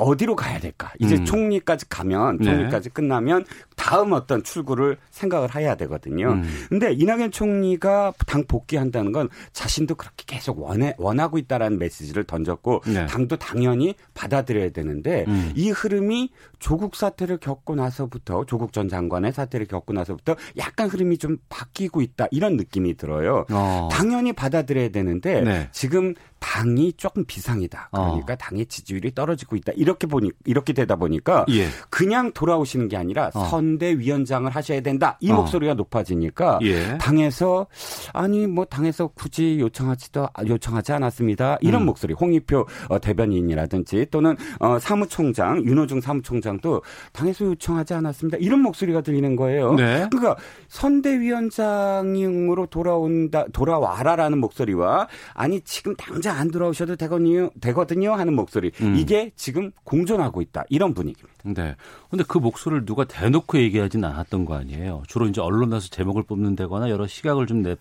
[0.02, 0.92] 어디로 가야 될까?
[1.00, 1.26] 이제 음.
[1.26, 2.46] 총리까지 가면 네.
[2.46, 2.94] 총리까지 네.
[2.94, 6.32] 끝나면 다음 어떤 출구를 생각을 해야 되거든요.
[6.32, 6.44] 음.
[6.70, 13.06] 근데 이낙연 총리가 당 복귀한다는 건 자신도 그렇게 계속 원해 원하고 있다라는 메시지를 던졌고 네.
[13.06, 15.52] 당도 당연히 받아들여야 되는데 음.
[15.56, 21.38] 이 흐름이 조국 사태를 겪고 나서부터 조국 전 장관의 사태를 겪고 나서부터 약간 흐름이 좀
[21.50, 23.46] 바뀌고 있다 이런 느낌이 들어요.
[23.52, 23.90] 어.
[23.92, 25.70] 당연히 받아들여야 되는데 네.
[25.72, 27.90] 지금 당이 조금 비상이다.
[27.92, 28.36] 그러니까 어.
[28.36, 29.72] 당의 지지율이 떨어지고 있다.
[29.76, 31.68] 이렇게 보니 이렇게 되다 보니까 예.
[31.90, 33.46] 그냥 돌아오시는 게 아니라 어.
[33.46, 35.18] 선대위원장을 하셔야 된다.
[35.22, 35.36] 이 어.
[35.36, 36.98] 목소리가 높아지니까 예.
[36.98, 37.68] 당에서
[38.14, 41.58] 아니 뭐 당에서 굳이 요청하지도 요청하지 않았습니다.
[41.62, 41.86] 이런 음.
[41.86, 46.82] 목소리 홍익표 어, 대변인이라든지 또는 어, 사무총장 윤호중 사무총장도
[47.14, 48.40] 당에서 요청하지 않았습니다.
[48.40, 49.76] 이런 목소리가 들리는 거예요.
[49.76, 50.08] 네.
[50.10, 50.36] 그러니까
[50.70, 58.72] 선대위원장으로 돌아온다 돌아와라라는 목소리와 아니 지금 당장 안 돌아오셔도 되거든요, 되거든요 하는 목소리.
[58.82, 58.96] 음.
[58.96, 60.64] 이게 지금 공존하고 있다.
[60.70, 61.32] 이런 분위기입니다.
[61.44, 61.76] 네.
[62.10, 65.04] 근데 그 목소리를 누가 대놓고 얘기하진 않았던 거 아니에요.
[65.08, 67.76] 주로 이제 언론에서 제목을 뽑는다거나 여러 시각을 좀 내,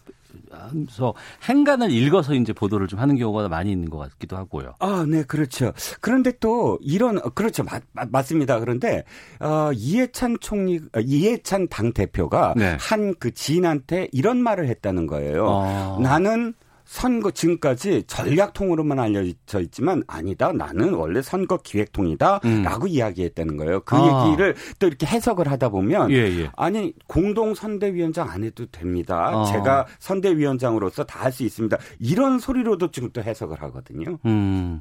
[0.50, 1.14] 하면서
[1.48, 4.74] 행간을 읽어서 이제 보도를 좀 하는 경우가 많이 있는 것 같기도 하고요.
[4.78, 5.72] 아, 네, 그렇죠.
[6.00, 8.60] 그런데 또 이런 그렇죠, 맞, 맞습니다.
[8.60, 9.04] 그런데
[9.40, 12.76] 어, 이해찬 총리, 어, 이해찬 당 대표가 네.
[12.80, 15.46] 한그 지인한테 이런 말을 했다는 거예요.
[15.46, 15.98] 어.
[16.00, 16.54] 나는
[16.90, 20.50] 선거 지금까지 전략통으로만 알려져 있지만 아니다.
[20.52, 22.88] 나는 원래 선거 기획통이다라고 음.
[22.88, 23.80] 이야기했다는 거예요.
[23.84, 24.26] 그 아.
[24.26, 26.50] 얘기를 또 이렇게 해석을 하다 보면 예, 예.
[26.56, 29.30] 아니 공동 선대위원장 안 해도 됩니다.
[29.32, 29.44] 아.
[29.44, 31.78] 제가 선대위원장으로서 다 할 수 있습니다.
[32.00, 34.18] 이런 소리로도 지금 또 해석을 하거든요.
[34.26, 34.80] 음.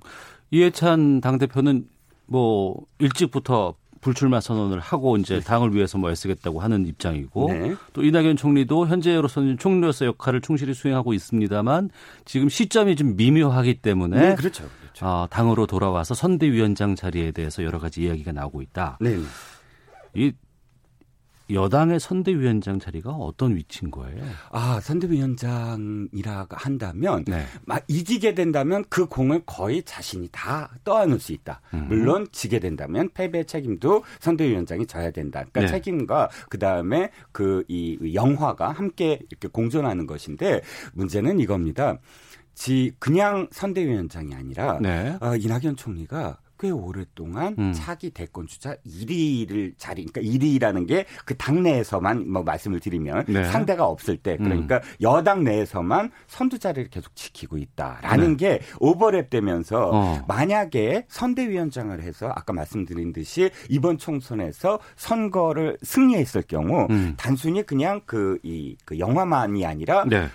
[0.50, 1.88] 이해찬 당 대표는
[2.26, 5.42] 뭐 일찍부터 불출마 선언을 하고 이제 네.
[5.42, 7.76] 당을 위해서 뭐 애쓰겠다고 하는 입장이고 네.
[7.94, 11.90] 또 이낙연 총리도 현재로서는 총리로서 역할을 충실히 수행하고 있습니다만
[12.26, 14.66] 지금 시점이 좀 미묘하기 때문에 네, 그렇죠.
[14.82, 15.06] 그렇죠.
[15.06, 18.98] 어, 당으로 돌아와서 선대위원장 자리에 대해서 여러 가지 이야기가 나오고 있다.
[19.02, 19.18] 네.
[20.16, 20.32] 이
[21.52, 24.24] 여당의 선대위원장 자리가 어떤 위치인 거예요?
[24.52, 27.46] 아, 선대위원장이라 한다면 네.
[27.66, 31.62] 막 이기게 된다면 그 공을 거의 자신이 다 떠안을 수 있다.
[31.74, 31.86] 음.
[31.88, 35.40] 물론 지게 된다면 패배 책임도 선대위원장이 져야 된다.
[35.40, 35.68] 그러니까 네.
[35.68, 40.62] 책임과 그다음에 그 이 영화가 함께 이렇게 공존하는 것인데
[40.94, 42.00] 문제는 이겁니다.
[42.56, 45.18] 지 그냥 선대위원장이 아니라 네.
[45.22, 47.74] 어, 이낙연 총리가 꽤 오랫동안 음.
[47.74, 53.44] 차기 대권 주자 1위를 자리, 그러니까 1위라는 게 그 당내에서만 뭐 말씀을 드리면 네.
[53.46, 54.82] 상대가 없을 때 그러니까 음.
[55.02, 58.58] 여당 내에서만 선두 자리를 계속 지키고 있다라는 네.
[58.58, 60.26] 게 오버랩 되면서 어.
[60.28, 67.14] 만약에 선대위원장을 해서 아까 말씀드린 듯이 이번 총선에서 선거를 승리했을 경우 음.
[67.18, 70.28] 단순히 그냥 그 이그 그 영화만이 아니라 네.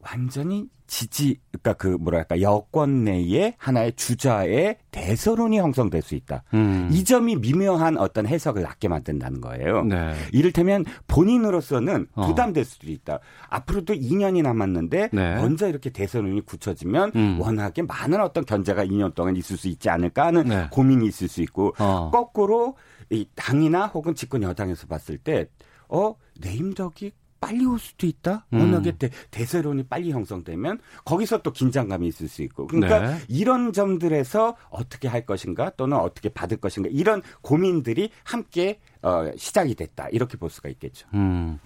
[0.00, 6.42] 완전히 지지, 그러니까 그 뭐랄까 여권 내에 하나의 주자의 대서론이 형성될 수 있다.
[6.52, 6.90] 음.
[6.92, 9.84] 이 점이 미묘한 어떤 해석을 낳게 만든다는 거예요.
[9.84, 10.12] 네.
[10.34, 12.26] 이를테면 본인으로서는 어.
[12.26, 13.20] 부담될 수도 있다.
[13.48, 15.36] 앞으로도 2년이 남았는데 네.
[15.36, 17.40] 먼저 이렇게 대서론이 굳혀지면 음.
[17.40, 20.68] 워낙에 많은 어떤 견제가 2년 동안 있을 수 있지 않을까 하는 네.
[20.70, 22.10] 고민이 있을 수 있고 어.
[22.12, 22.76] 거꾸로
[23.08, 25.46] 이 당이나 혹은 집권 여당에서 봤을 때
[25.88, 28.46] 어, 내 임덕이 빨리 올 수도 있다.
[28.52, 28.60] 음.
[28.60, 32.68] 워낙에 대, 대세론이 빨리 형성되면 거기서 또 긴장감이 있을 수 있고.
[32.68, 33.18] 그러니까 네.
[33.26, 40.08] 이런 점들에서 어떻게 할 것인가 또는 어떻게 받을 것인가 이런 고민들이 함께 어, 시작이 됐다.
[40.12, 41.08] 이렇게 볼 수가 있겠죠.
[41.14, 41.58] 음.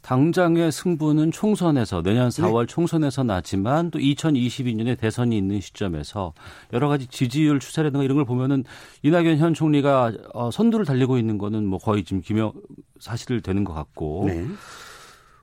[0.00, 2.66] 당장의 승부는 총선에서 내년 4월 네.
[2.66, 6.32] 총선에서 나지만 또 2022년에 대선이 있는 시점에서
[6.72, 8.64] 여러 가지 지지율 추세라든가 이런 걸 보면은
[9.02, 12.54] 이낙연 현 총리가 어, 선두를 달리고 있는 거는 뭐 거의 지금 기명
[12.98, 14.24] 사실 되는 것 같고.
[14.28, 14.46] 네.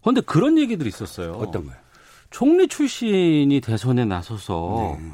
[0.06, 1.32] 그런데 그런 얘기들이 있었어요.
[1.34, 1.76] 어떤 거요?
[2.30, 5.12] 총리 출신이 대선에 나서서 네.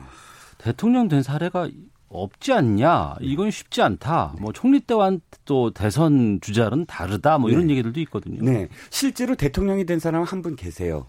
[0.57, 1.69] 대통령 된 사례가
[2.09, 3.15] 없지 않냐?
[3.21, 4.35] 이건 쉽지 않다.
[4.39, 7.37] 뭐 총리 때와는 또 대선 주자는 다르다.
[7.37, 7.73] 뭐 이런 네.
[7.73, 8.43] 얘기들도 있거든요.
[8.43, 8.67] 네.
[8.89, 11.07] 실제로 대통령이 된 사람 한 분 계세요.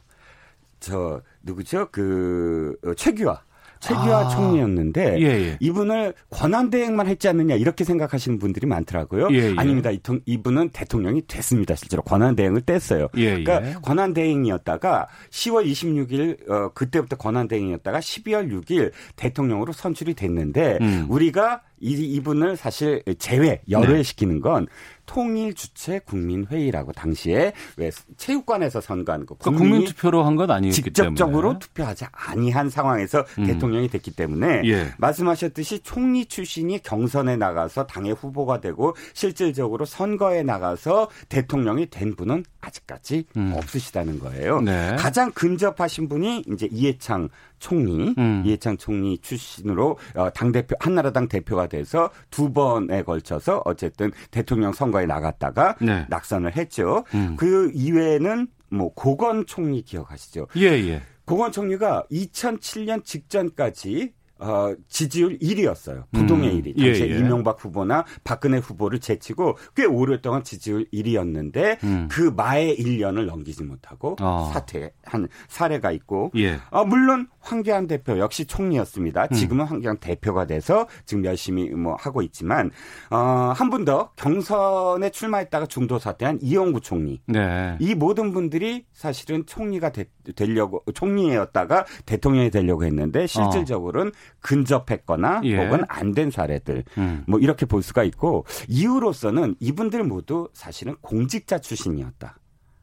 [0.78, 1.88] 저 누구죠?
[1.90, 3.40] 그 어, 최규화.
[3.82, 4.28] 최규하 아.
[4.28, 5.56] 총리였는데 예, 예.
[5.60, 9.28] 이분을 권한 대행만 했지 않느냐 이렇게 생각하시는 분들이 많더라고요.
[9.32, 9.54] 예, 예.
[9.56, 9.90] 아닙니다.
[10.24, 11.74] 이분은 대통령이 됐습니다.
[11.74, 13.08] 실제로 권한 대행을 뗐어요.
[13.16, 13.74] 예, 그러니까 예.
[13.82, 21.06] 권한 대행이었다가 10월 26일 어, 그때부터 권한 대행이었다가 12월 6일 대통령으로 선출이 됐는데 음.
[21.08, 24.68] 우리가 이, 이분을 사실 제외, 열외시키는 건
[25.12, 31.42] 통일 주체 국민회의라고 당시에 왜 체육관에서 선거한 거 그러니까 국민 투표로 한 건 아니었기 직접적으로
[31.50, 31.58] 때문에.
[31.58, 33.44] 투표하지 아니한 상황에서 음.
[33.44, 34.88] 대통령이 됐기 때문에 예.
[34.96, 43.26] 말씀하셨듯이 총리 출신이 경선에 나가서 당의 후보가 되고 실질적으로 선거에 나가서 대통령이 된 분은 아직까지
[43.36, 43.52] 음.
[43.54, 44.62] 없으시다는 거예요.
[44.62, 44.96] 네.
[44.98, 47.28] 가장 근접하신 분이 이제 이해창
[47.62, 48.42] 총리, 음.
[48.44, 55.06] 이해창 총리 출신으로 어, 당 대표 한나라당 대표가 돼서 두 번에 걸쳐서 어쨌든 대통령 선거에
[55.06, 56.04] 나갔다가 네.
[56.10, 57.04] 낙선을 했죠.
[57.14, 57.36] 음.
[57.38, 60.48] 그 이외에는 뭐 고건 총리 기억하시죠?
[60.56, 61.02] 예, 예.
[61.24, 66.04] 고건 총리가 2007년 직전까지 어, 지지율 1위였어요.
[66.12, 66.62] 부동의 음.
[66.62, 66.76] 1위.
[66.78, 67.18] 당시에 예, 예.
[67.18, 72.08] 이명박 후보나 박근혜 후보를 제치고 꽤 오랫동안 지지율 1위였는데 음.
[72.10, 74.50] 그 마의 1년을 넘기지 못하고 어.
[74.52, 76.58] 사퇴한 사례가 있고 예.
[76.70, 79.24] 어, 물론 황교안 대표 역시 총리였습니다.
[79.30, 79.34] 음.
[79.34, 79.70] 지금은 음.
[79.70, 82.70] 황교안 대표가 돼서 지금 열심히 뭐 하고 있지만
[83.10, 87.20] 어, 한 분 더 경선에 출마했다가 중도 사퇴한 이영구 총리.
[87.26, 87.76] 네.
[87.80, 90.04] 이 모든 분들이 사실은 총리가 되,
[90.46, 94.12] 려고 총리였다가 대통령이 되려고 했는데 실질적으로는 어.
[94.40, 95.56] 근접했거나 예.
[95.56, 97.24] 혹은 안 된 사례들 음.
[97.26, 102.36] 뭐 이렇게 볼 수가 있고 이유로서는 이분들 모두 사실은 공직자 출신이었다.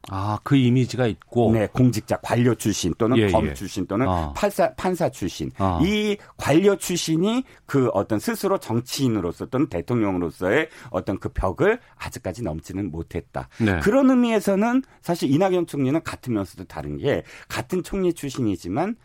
[0.08, 1.52] 아, 그 이미지가 있고.
[1.52, 3.54] 네, 공직자, 관료 출신 또는 예, 검 예.
[3.54, 4.32] 출신 또는 어.
[4.34, 5.50] 판사, 판사 출신.
[5.58, 5.78] 어.
[5.82, 13.48] 이 관료 출신이 그 어떤 스스로 정치인으로서 또는 대통령으로서의 어떤 그 벽을 아직까지 넘지는 못했다.
[13.60, 13.78] 네.
[13.80, 18.96] 그런 의미에서는 사실 이낙연 총리는 같으면서도 다른 게 같은 총리 출신이지만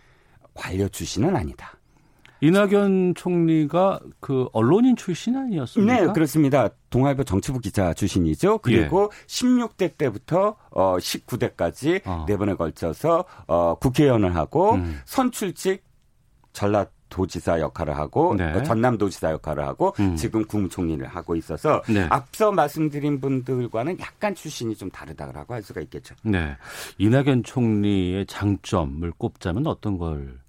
[0.55, 1.74] 관료 출신은 아니다.
[2.45, 5.99] 이낙연 총리가 그 언론인 출신 아니었습니까?
[5.99, 6.69] 네, 그렇습니다.
[6.91, 8.59] 동아일보 정치부 기자 출신이죠.
[8.59, 9.25] 그리고 예.
[9.25, 12.25] 16대 때부터 어 19대까지 어.
[12.27, 14.99] 네 번에 걸쳐서 어 국회의원을 하고 음.
[15.05, 15.83] 선출직
[16.53, 18.61] 전라 도지사 역할을 하고 네.
[18.63, 20.15] 전남도지사 역할을 하고 음.
[20.15, 22.05] 지금 국무총리를 하고 있어서 네.
[22.09, 26.15] 앞서 말씀드린 분들과는 약간 출신이 좀 다르다고 할 수가 있겠죠.
[26.23, 26.57] 네,
[26.97, 30.39] 이낙연 총리의 장점을 꼽자면 어떤 걸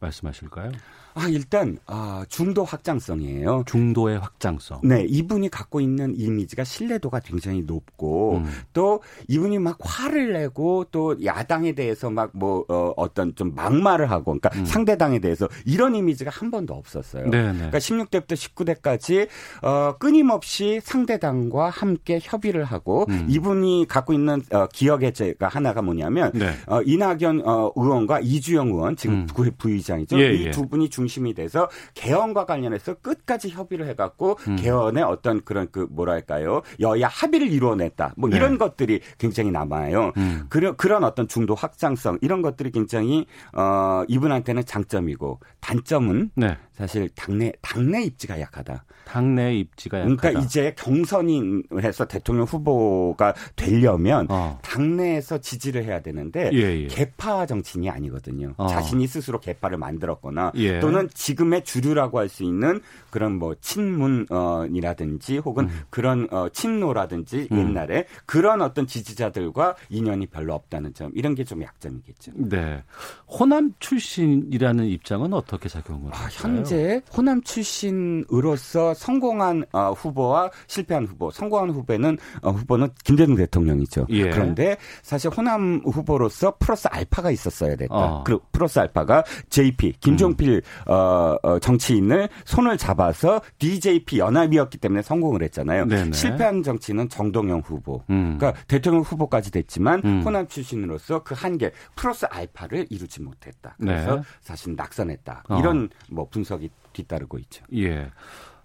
[0.00, 0.72] 말씀하실까요?
[1.20, 3.64] 아, 일단 아, 중도 확장성이에요.
[3.66, 4.80] 중도의 확장성.
[4.84, 8.50] 네, 이분이 갖고 있는 이미지가 신뢰도가 굉장히 높고 음.
[8.72, 14.36] 또 이분이 막 화를 내고 또 야당에 대해서 막 뭐 어, 어떤 좀 막말을 하고
[14.38, 14.64] 그러니까 음.
[14.64, 17.30] 상대당에 대해서 이런 이미지가 한 번도 없었어요.
[17.30, 17.52] 네네.
[17.52, 17.56] 네.
[17.58, 19.28] 그러니까 16대부터 19대까지
[19.62, 23.26] 어, 끊임없이 상대당과 함께 협의를 하고 음.
[23.28, 26.52] 이분이 갖고 있는 어, 기억의 제가 하나가 뭐냐면 네.
[26.66, 29.52] 어, 이낙연 어, 의원과 이주영 의원 지금 음.
[29.58, 30.20] 부의장이죠.
[30.20, 30.68] 예, 이두 예.
[30.68, 34.56] 분이 중 심이 돼서 개헌과 관련해서 끝까지 협의를 해갖고 음.
[34.56, 38.14] 개헌의 어떤 그런 그 뭐랄까요 여야 합의를 이루어냈다.
[38.16, 38.36] 뭐 네.
[38.36, 40.12] 이런 것들이 굉장히 남아요.
[40.16, 40.46] 음.
[40.48, 46.56] 그런 그런 어떤 중도 확장성 이런 것들이 굉장히 어 이분한테는 장점이고 단점은 네.
[46.72, 48.84] 사실 당내 당내 입지가 약하다.
[49.04, 50.16] 당내 입지가 약하다.
[50.16, 54.58] 그러니까 이제 경선인 해서 대통령 후보가 되려면 어.
[54.62, 56.86] 당내에서 지지를 해야 되는데 예, 예.
[56.86, 58.54] 개파 정치인이 아니거든요.
[58.56, 58.68] 어.
[58.68, 60.80] 자신이 스스로 개파를 만들었거나 예.
[60.80, 65.80] 또는 지금의 주류라고 할 수 있는 그런 뭐 친문이라든지 혹은 음.
[65.90, 67.58] 그런 어 친노라든지 음.
[67.58, 72.32] 옛날에 그런 어떤 지지자들과 인연이 별로 없다는 점 이런 게 좀 약점이겠죠.
[72.36, 72.84] 네.
[73.26, 81.70] 호남 출신이라는 입장은 어떻게 작용을 아, 현재 호남 출신으로서 성공한 어, 후보와 실패한 후보, 성공한
[81.70, 84.06] 후보는 어, 후보는 김대중 대통령이죠.
[84.10, 84.30] 예.
[84.30, 87.94] 그런데 사실 호남 후보로서 플러스 알파가 있었어야 됐다.
[87.94, 88.24] 어.
[88.24, 90.60] 그 플러스 알파가 JP 김종필 음.
[90.86, 95.86] 어, 어, 정치인을 손을 잡아서 DJP 연합이었기 때문에 성공을 했잖아요.
[95.86, 96.12] 네네.
[96.12, 98.02] 실패한 정치는 정동영 후보.
[98.10, 98.36] 음.
[98.38, 100.22] 그러니까 대통령 후보까지 됐지만 음.
[100.24, 103.76] 호남 출신으로서 그 한계 플러스 알파를 이루지 못했다.
[103.78, 104.22] 그래서 네.
[104.40, 105.44] 사실 낙선했다.
[105.48, 105.58] 어.
[105.58, 107.64] 이런 뭐 분석이 뒤따르고 있죠.
[107.74, 108.10] 예.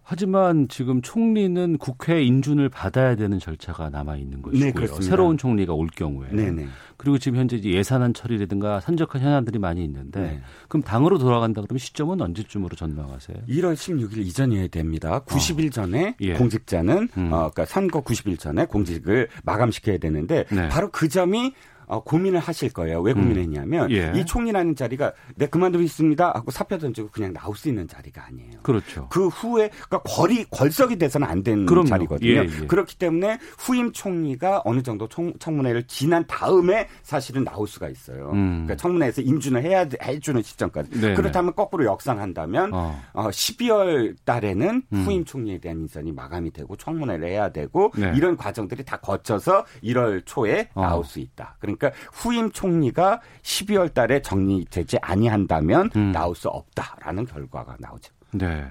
[0.08, 4.72] 하지만 지금 총리는 국회 인준을 받아야 되는 절차가 남아 있는 것이고요.
[4.72, 6.30] 네, 새로운 총리가 올 경우에.
[6.30, 6.68] 네네.
[6.96, 10.41] 그리고 지금 현재 예산안 처리라든가 산적한 현안들이 많이 있는데 네.
[10.70, 13.38] 그럼 당으로 돌아간다 그러면 시점은 언제쯤으로 전망하세요?
[13.50, 15.22] 1월 16일 이전이어야 됩니다.
[15.26, 15.70] 90일 어.
[15.72, 16.34] 전에 예.
[16.34, 17.34] 공직자는 음.
[17.34, 20.70] 어, 그러니까 선거 90일 전에 공직을 마감시켜야 되는데 네.
[20.70, 21.52] 바로 그 점이
[21.88, 23.02] 어, 고민을 하실 거예요.
[23.02, 23.91] 왜 고민했냐면 음.
[23.91, 24.12] 예.
[24.15, 28.60] 이 총리라는 자리가 내 네, 그만두겠습니다 하고 사표 던지고 그냥 나올 수 있는 자리가 아니에요.
[28.63, 29.08] 그렇죠.
[29.10, 32.30] 그 후에 그러니까 거리 걸석이 돼서는 안 되는 자리거든요.
[32.30, 32.67] 예, 예.
[32.67, 38.32] 그렇기 때문에 후임 총리가 어느 정도 총, 청문회를 지난 다음에 사실은 나올 수가 있어요.
[38.34, 38.65] 음.
[38.65, 40.91] 그러니까 청문회에서 인준을 해야 해주는 시점까지.
[40.91, 41.15] 네네.
[41.15, 43.00] 그렇다면 거꾸로 역산한다면 어.
[43.13, 45.04] 어 12월 달에는 음.
[45.04, 48.12] 후임 총리에 대한 인선이 마감이 되고 청문회를 해야 되고 네.
[48.15, 50.82] 이런 과정들이 다 거쳐서 1월 초에 어.
[50.82, 51.56] 나올 수 있다.
[51.60, 56.12] 그러니까 그러니까 후임 총리가 12월 달에 정리되지 아니한다면 음.
[56.12, 58.13] 나올 수 없다라는 결과가 나오죠.
[58.34, 58.65] 네.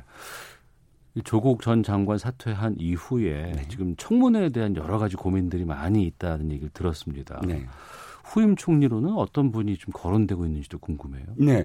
[1.23, 3.69] 조국 전 장관 사퇴한 이후에 네.
[3.69, 7.41] 지금 청문회에 대한 여러 가지 고민들이 많이 있다는 얘기를 들었습니다.
[7.47, 7.67] 네.
[8.25, 11.27] 후임 총리로는 어떤 분이 좀 거론되고 있는지도 궁금해요.
[11.37, 11.65] 네.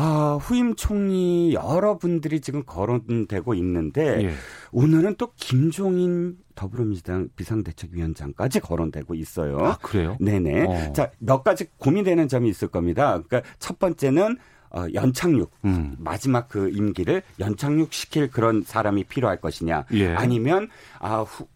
[0.00, 4.32] 아, 후임 총리 여러분들이 지금 거론되고 있는데 예.
[4.70, 9.58] 오늘은 또 김종인 더불어민주당 비상대책위원장까지 거론되고 있어요.
[9.58, 10.16] 아, 그래요?
[10.20, 10.66] 네네.
[10.66, 10.92] 어.
[10.92, 13.20] 자, 몇 가지 고민되는 점이 있을 겁니다.
[13.26, 14.36] 그러니까 첫 번째는
[14.70, 15.96] 어, 연착륙 음.
[15.98, 20.14] 마지막 그 임기를 연착륙 시킬 그런 사람이 필요할 것이냐 예.
[20.14, 20.68] 아니면
[21.00, 21.48] 아 후,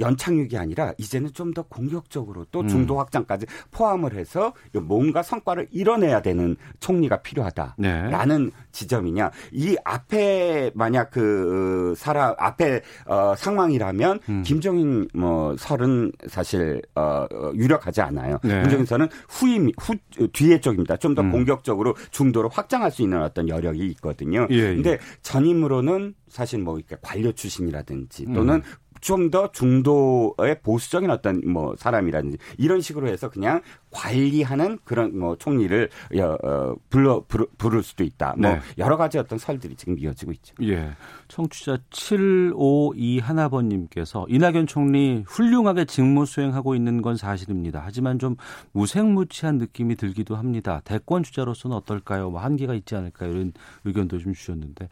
[0.00, 2.68] 연착륙이 아니라 이제는 좀 더 공격적으로 또 음.
[2.68, 8.50] 중도 확장까지 포함을 해서 뭔가 성과를 이뤄내야 되는 총리가 필요하다라는 네.
[8.72, 14.42] 지점이냐 이 앞에 만약 그 사람 앞에 어 상황이라면 음.
[14.42, 18.38] 김정인 뭐 설은 사실 어 유력하지 않아요.
[18.42, 18.62] 네.
[18.62, 19.94] 김정인 설은 후임 후
[20.32, 20.96] 뒤에 쪽입니다.
[20.96, 21.32] 좀더 음.
[21.32, 24.46] 공격적으로 중도로 확장할 수 있는 어떤 여력이 있거든요.
[24.50, 24.74] 예, 예.
[24.74, 28.62] 근데 전임으로는 사실 뭐 이렇게 관료 출신이라든지 또는 음.
[29.00, 35.88] 좀 더 중도의 보수적인 어떤 뭐 사람이라든지 이런 식으로 해서 그냥 관리하는 그런 뭐 총리를
[36.20, 37.22] 어, 불러
[37.58, 38.34] 부를 수도 있다.
[38.38, 38.60] 뭐 네.
[38.78, 40.54] 여러 가지 어떤 설들이 지금 이어지고 있죠.
[40.62, 40.90] 예.
[41.28, 47.82] 청취자 752 하나번님께서 이낙연 총리 훌륭하게 직무 수행하고 있는 건 사실입니다.
[47.84, 48.36] 하지만 좀
[48.72, 50.80] 무색무취한 느낌이 들기도 합니다.
[50.84, 52.30] 대권 주자로서는 어떨까요?
[52.30, 53.30] 뭐 한계가 있지 않을까요?
[53.30, 53.52] 이런
[53.84, 54.88] 의견도 좀 주셨는데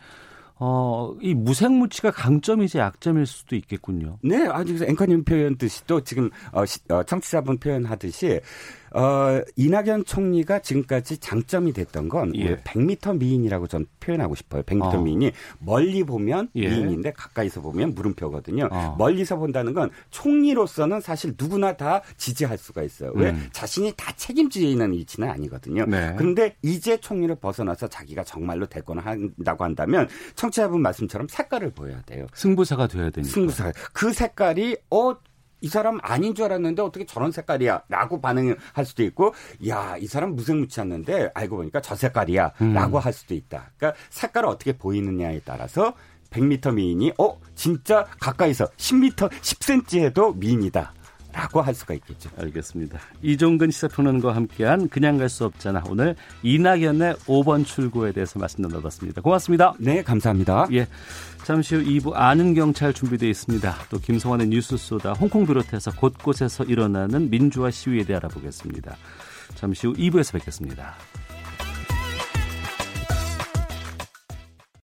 [0.59, 4.19] 어, 이 무색무취가 강점이지 약점일 수도 있겠군요.
[4.23, 6.63] 네, 아주 앵커님 표현 듯이 또 지금 어,
[6.95, 8.41] 어 청취자분 표현하듯이
[8.97, 12.57] 어, 이낙연 총리가 지금까지 장점이 됐던 건 예.
[12.57, 14.63] 100m 미인이라고 전 표현하고 싶어요.
[14.63, 15.01] 100m 어.
[15.03, 16.69] 미인이 멀리 보면 예.
[16.69, 18.69] 미인인데 가까이서 보면 물음표거든요.
[18.73, 18.97] 어.
[18.99, 23.13] 멀리서 본다는 건 총리로서는 사실 누구나 다 지지할 수가 있어요.
[23.15, 23.31] 왜?
[23.31, 23.49] 음.
[23.53, 25.85] 자신이 다 책임지는 위치는 아니거든요.
[25.85, 26.15] 네.
[26.17, 32.27] 그런데 이제 총리를 벗어나서 자기가 정말로 대권을 한다고 한다면 청취자분 말씀처럼 색깔을 보여야 돼요.
[32.33, 33.31] 승부사가 돼야 되니까.
[33.31, 33.73] 승부사.
[33.93, 35.17] 그 색깔이 어
[35.67, 37.83] 이 사람 아닌 줄 알았는데 어떻게 저런 색깔이야?
[37.89, 39.35] 라고 반응할 수도 있고,
[39.67, 42.53] 야, 이 사람 무색무취했는데 알고 보니까 저 색깔이야.
[42.61, 42.73] 음.
[42.73, 43.73] 라고 할 수도 있다.
[43.77, 45.95] 그러니까 색깔을 어떻게 보이느냐에 따라서
[46.31, 50.95] 100m 미인이, 어, 진짜 가까이서 10m, 10cm 해도 미인이다.
[51.37, 52.31] 라고 할 수가 있겠죠.
[52.39, 52.99] 알겠습니다.
[53.23, 55.83] 이종근 시사평론가와 함께한 그냥 갈 수 없잖아.
[55.91, 59.21] 오늘 이낙연의 5번 출구에 대해서 말씀 나눠봤습니다.
[59.21, 59.75] 고맙습니다.
[59.79, 60.69] 네, 감사합니다.
[60.73, 60.87] 예.
[61.45, 63.77] 잠시 후 2부 아는 경찰 준비되어 있습니다.
[63.91, 68.97] 또 김성환의 뉴스 쏘다 홍콩 비롯해서 곳곳에서 일어나는 민주화 시위에 대해 알아보겠습니다.
[69.57, 70.95] 잠시 후 2부에서 뵙겠습니다.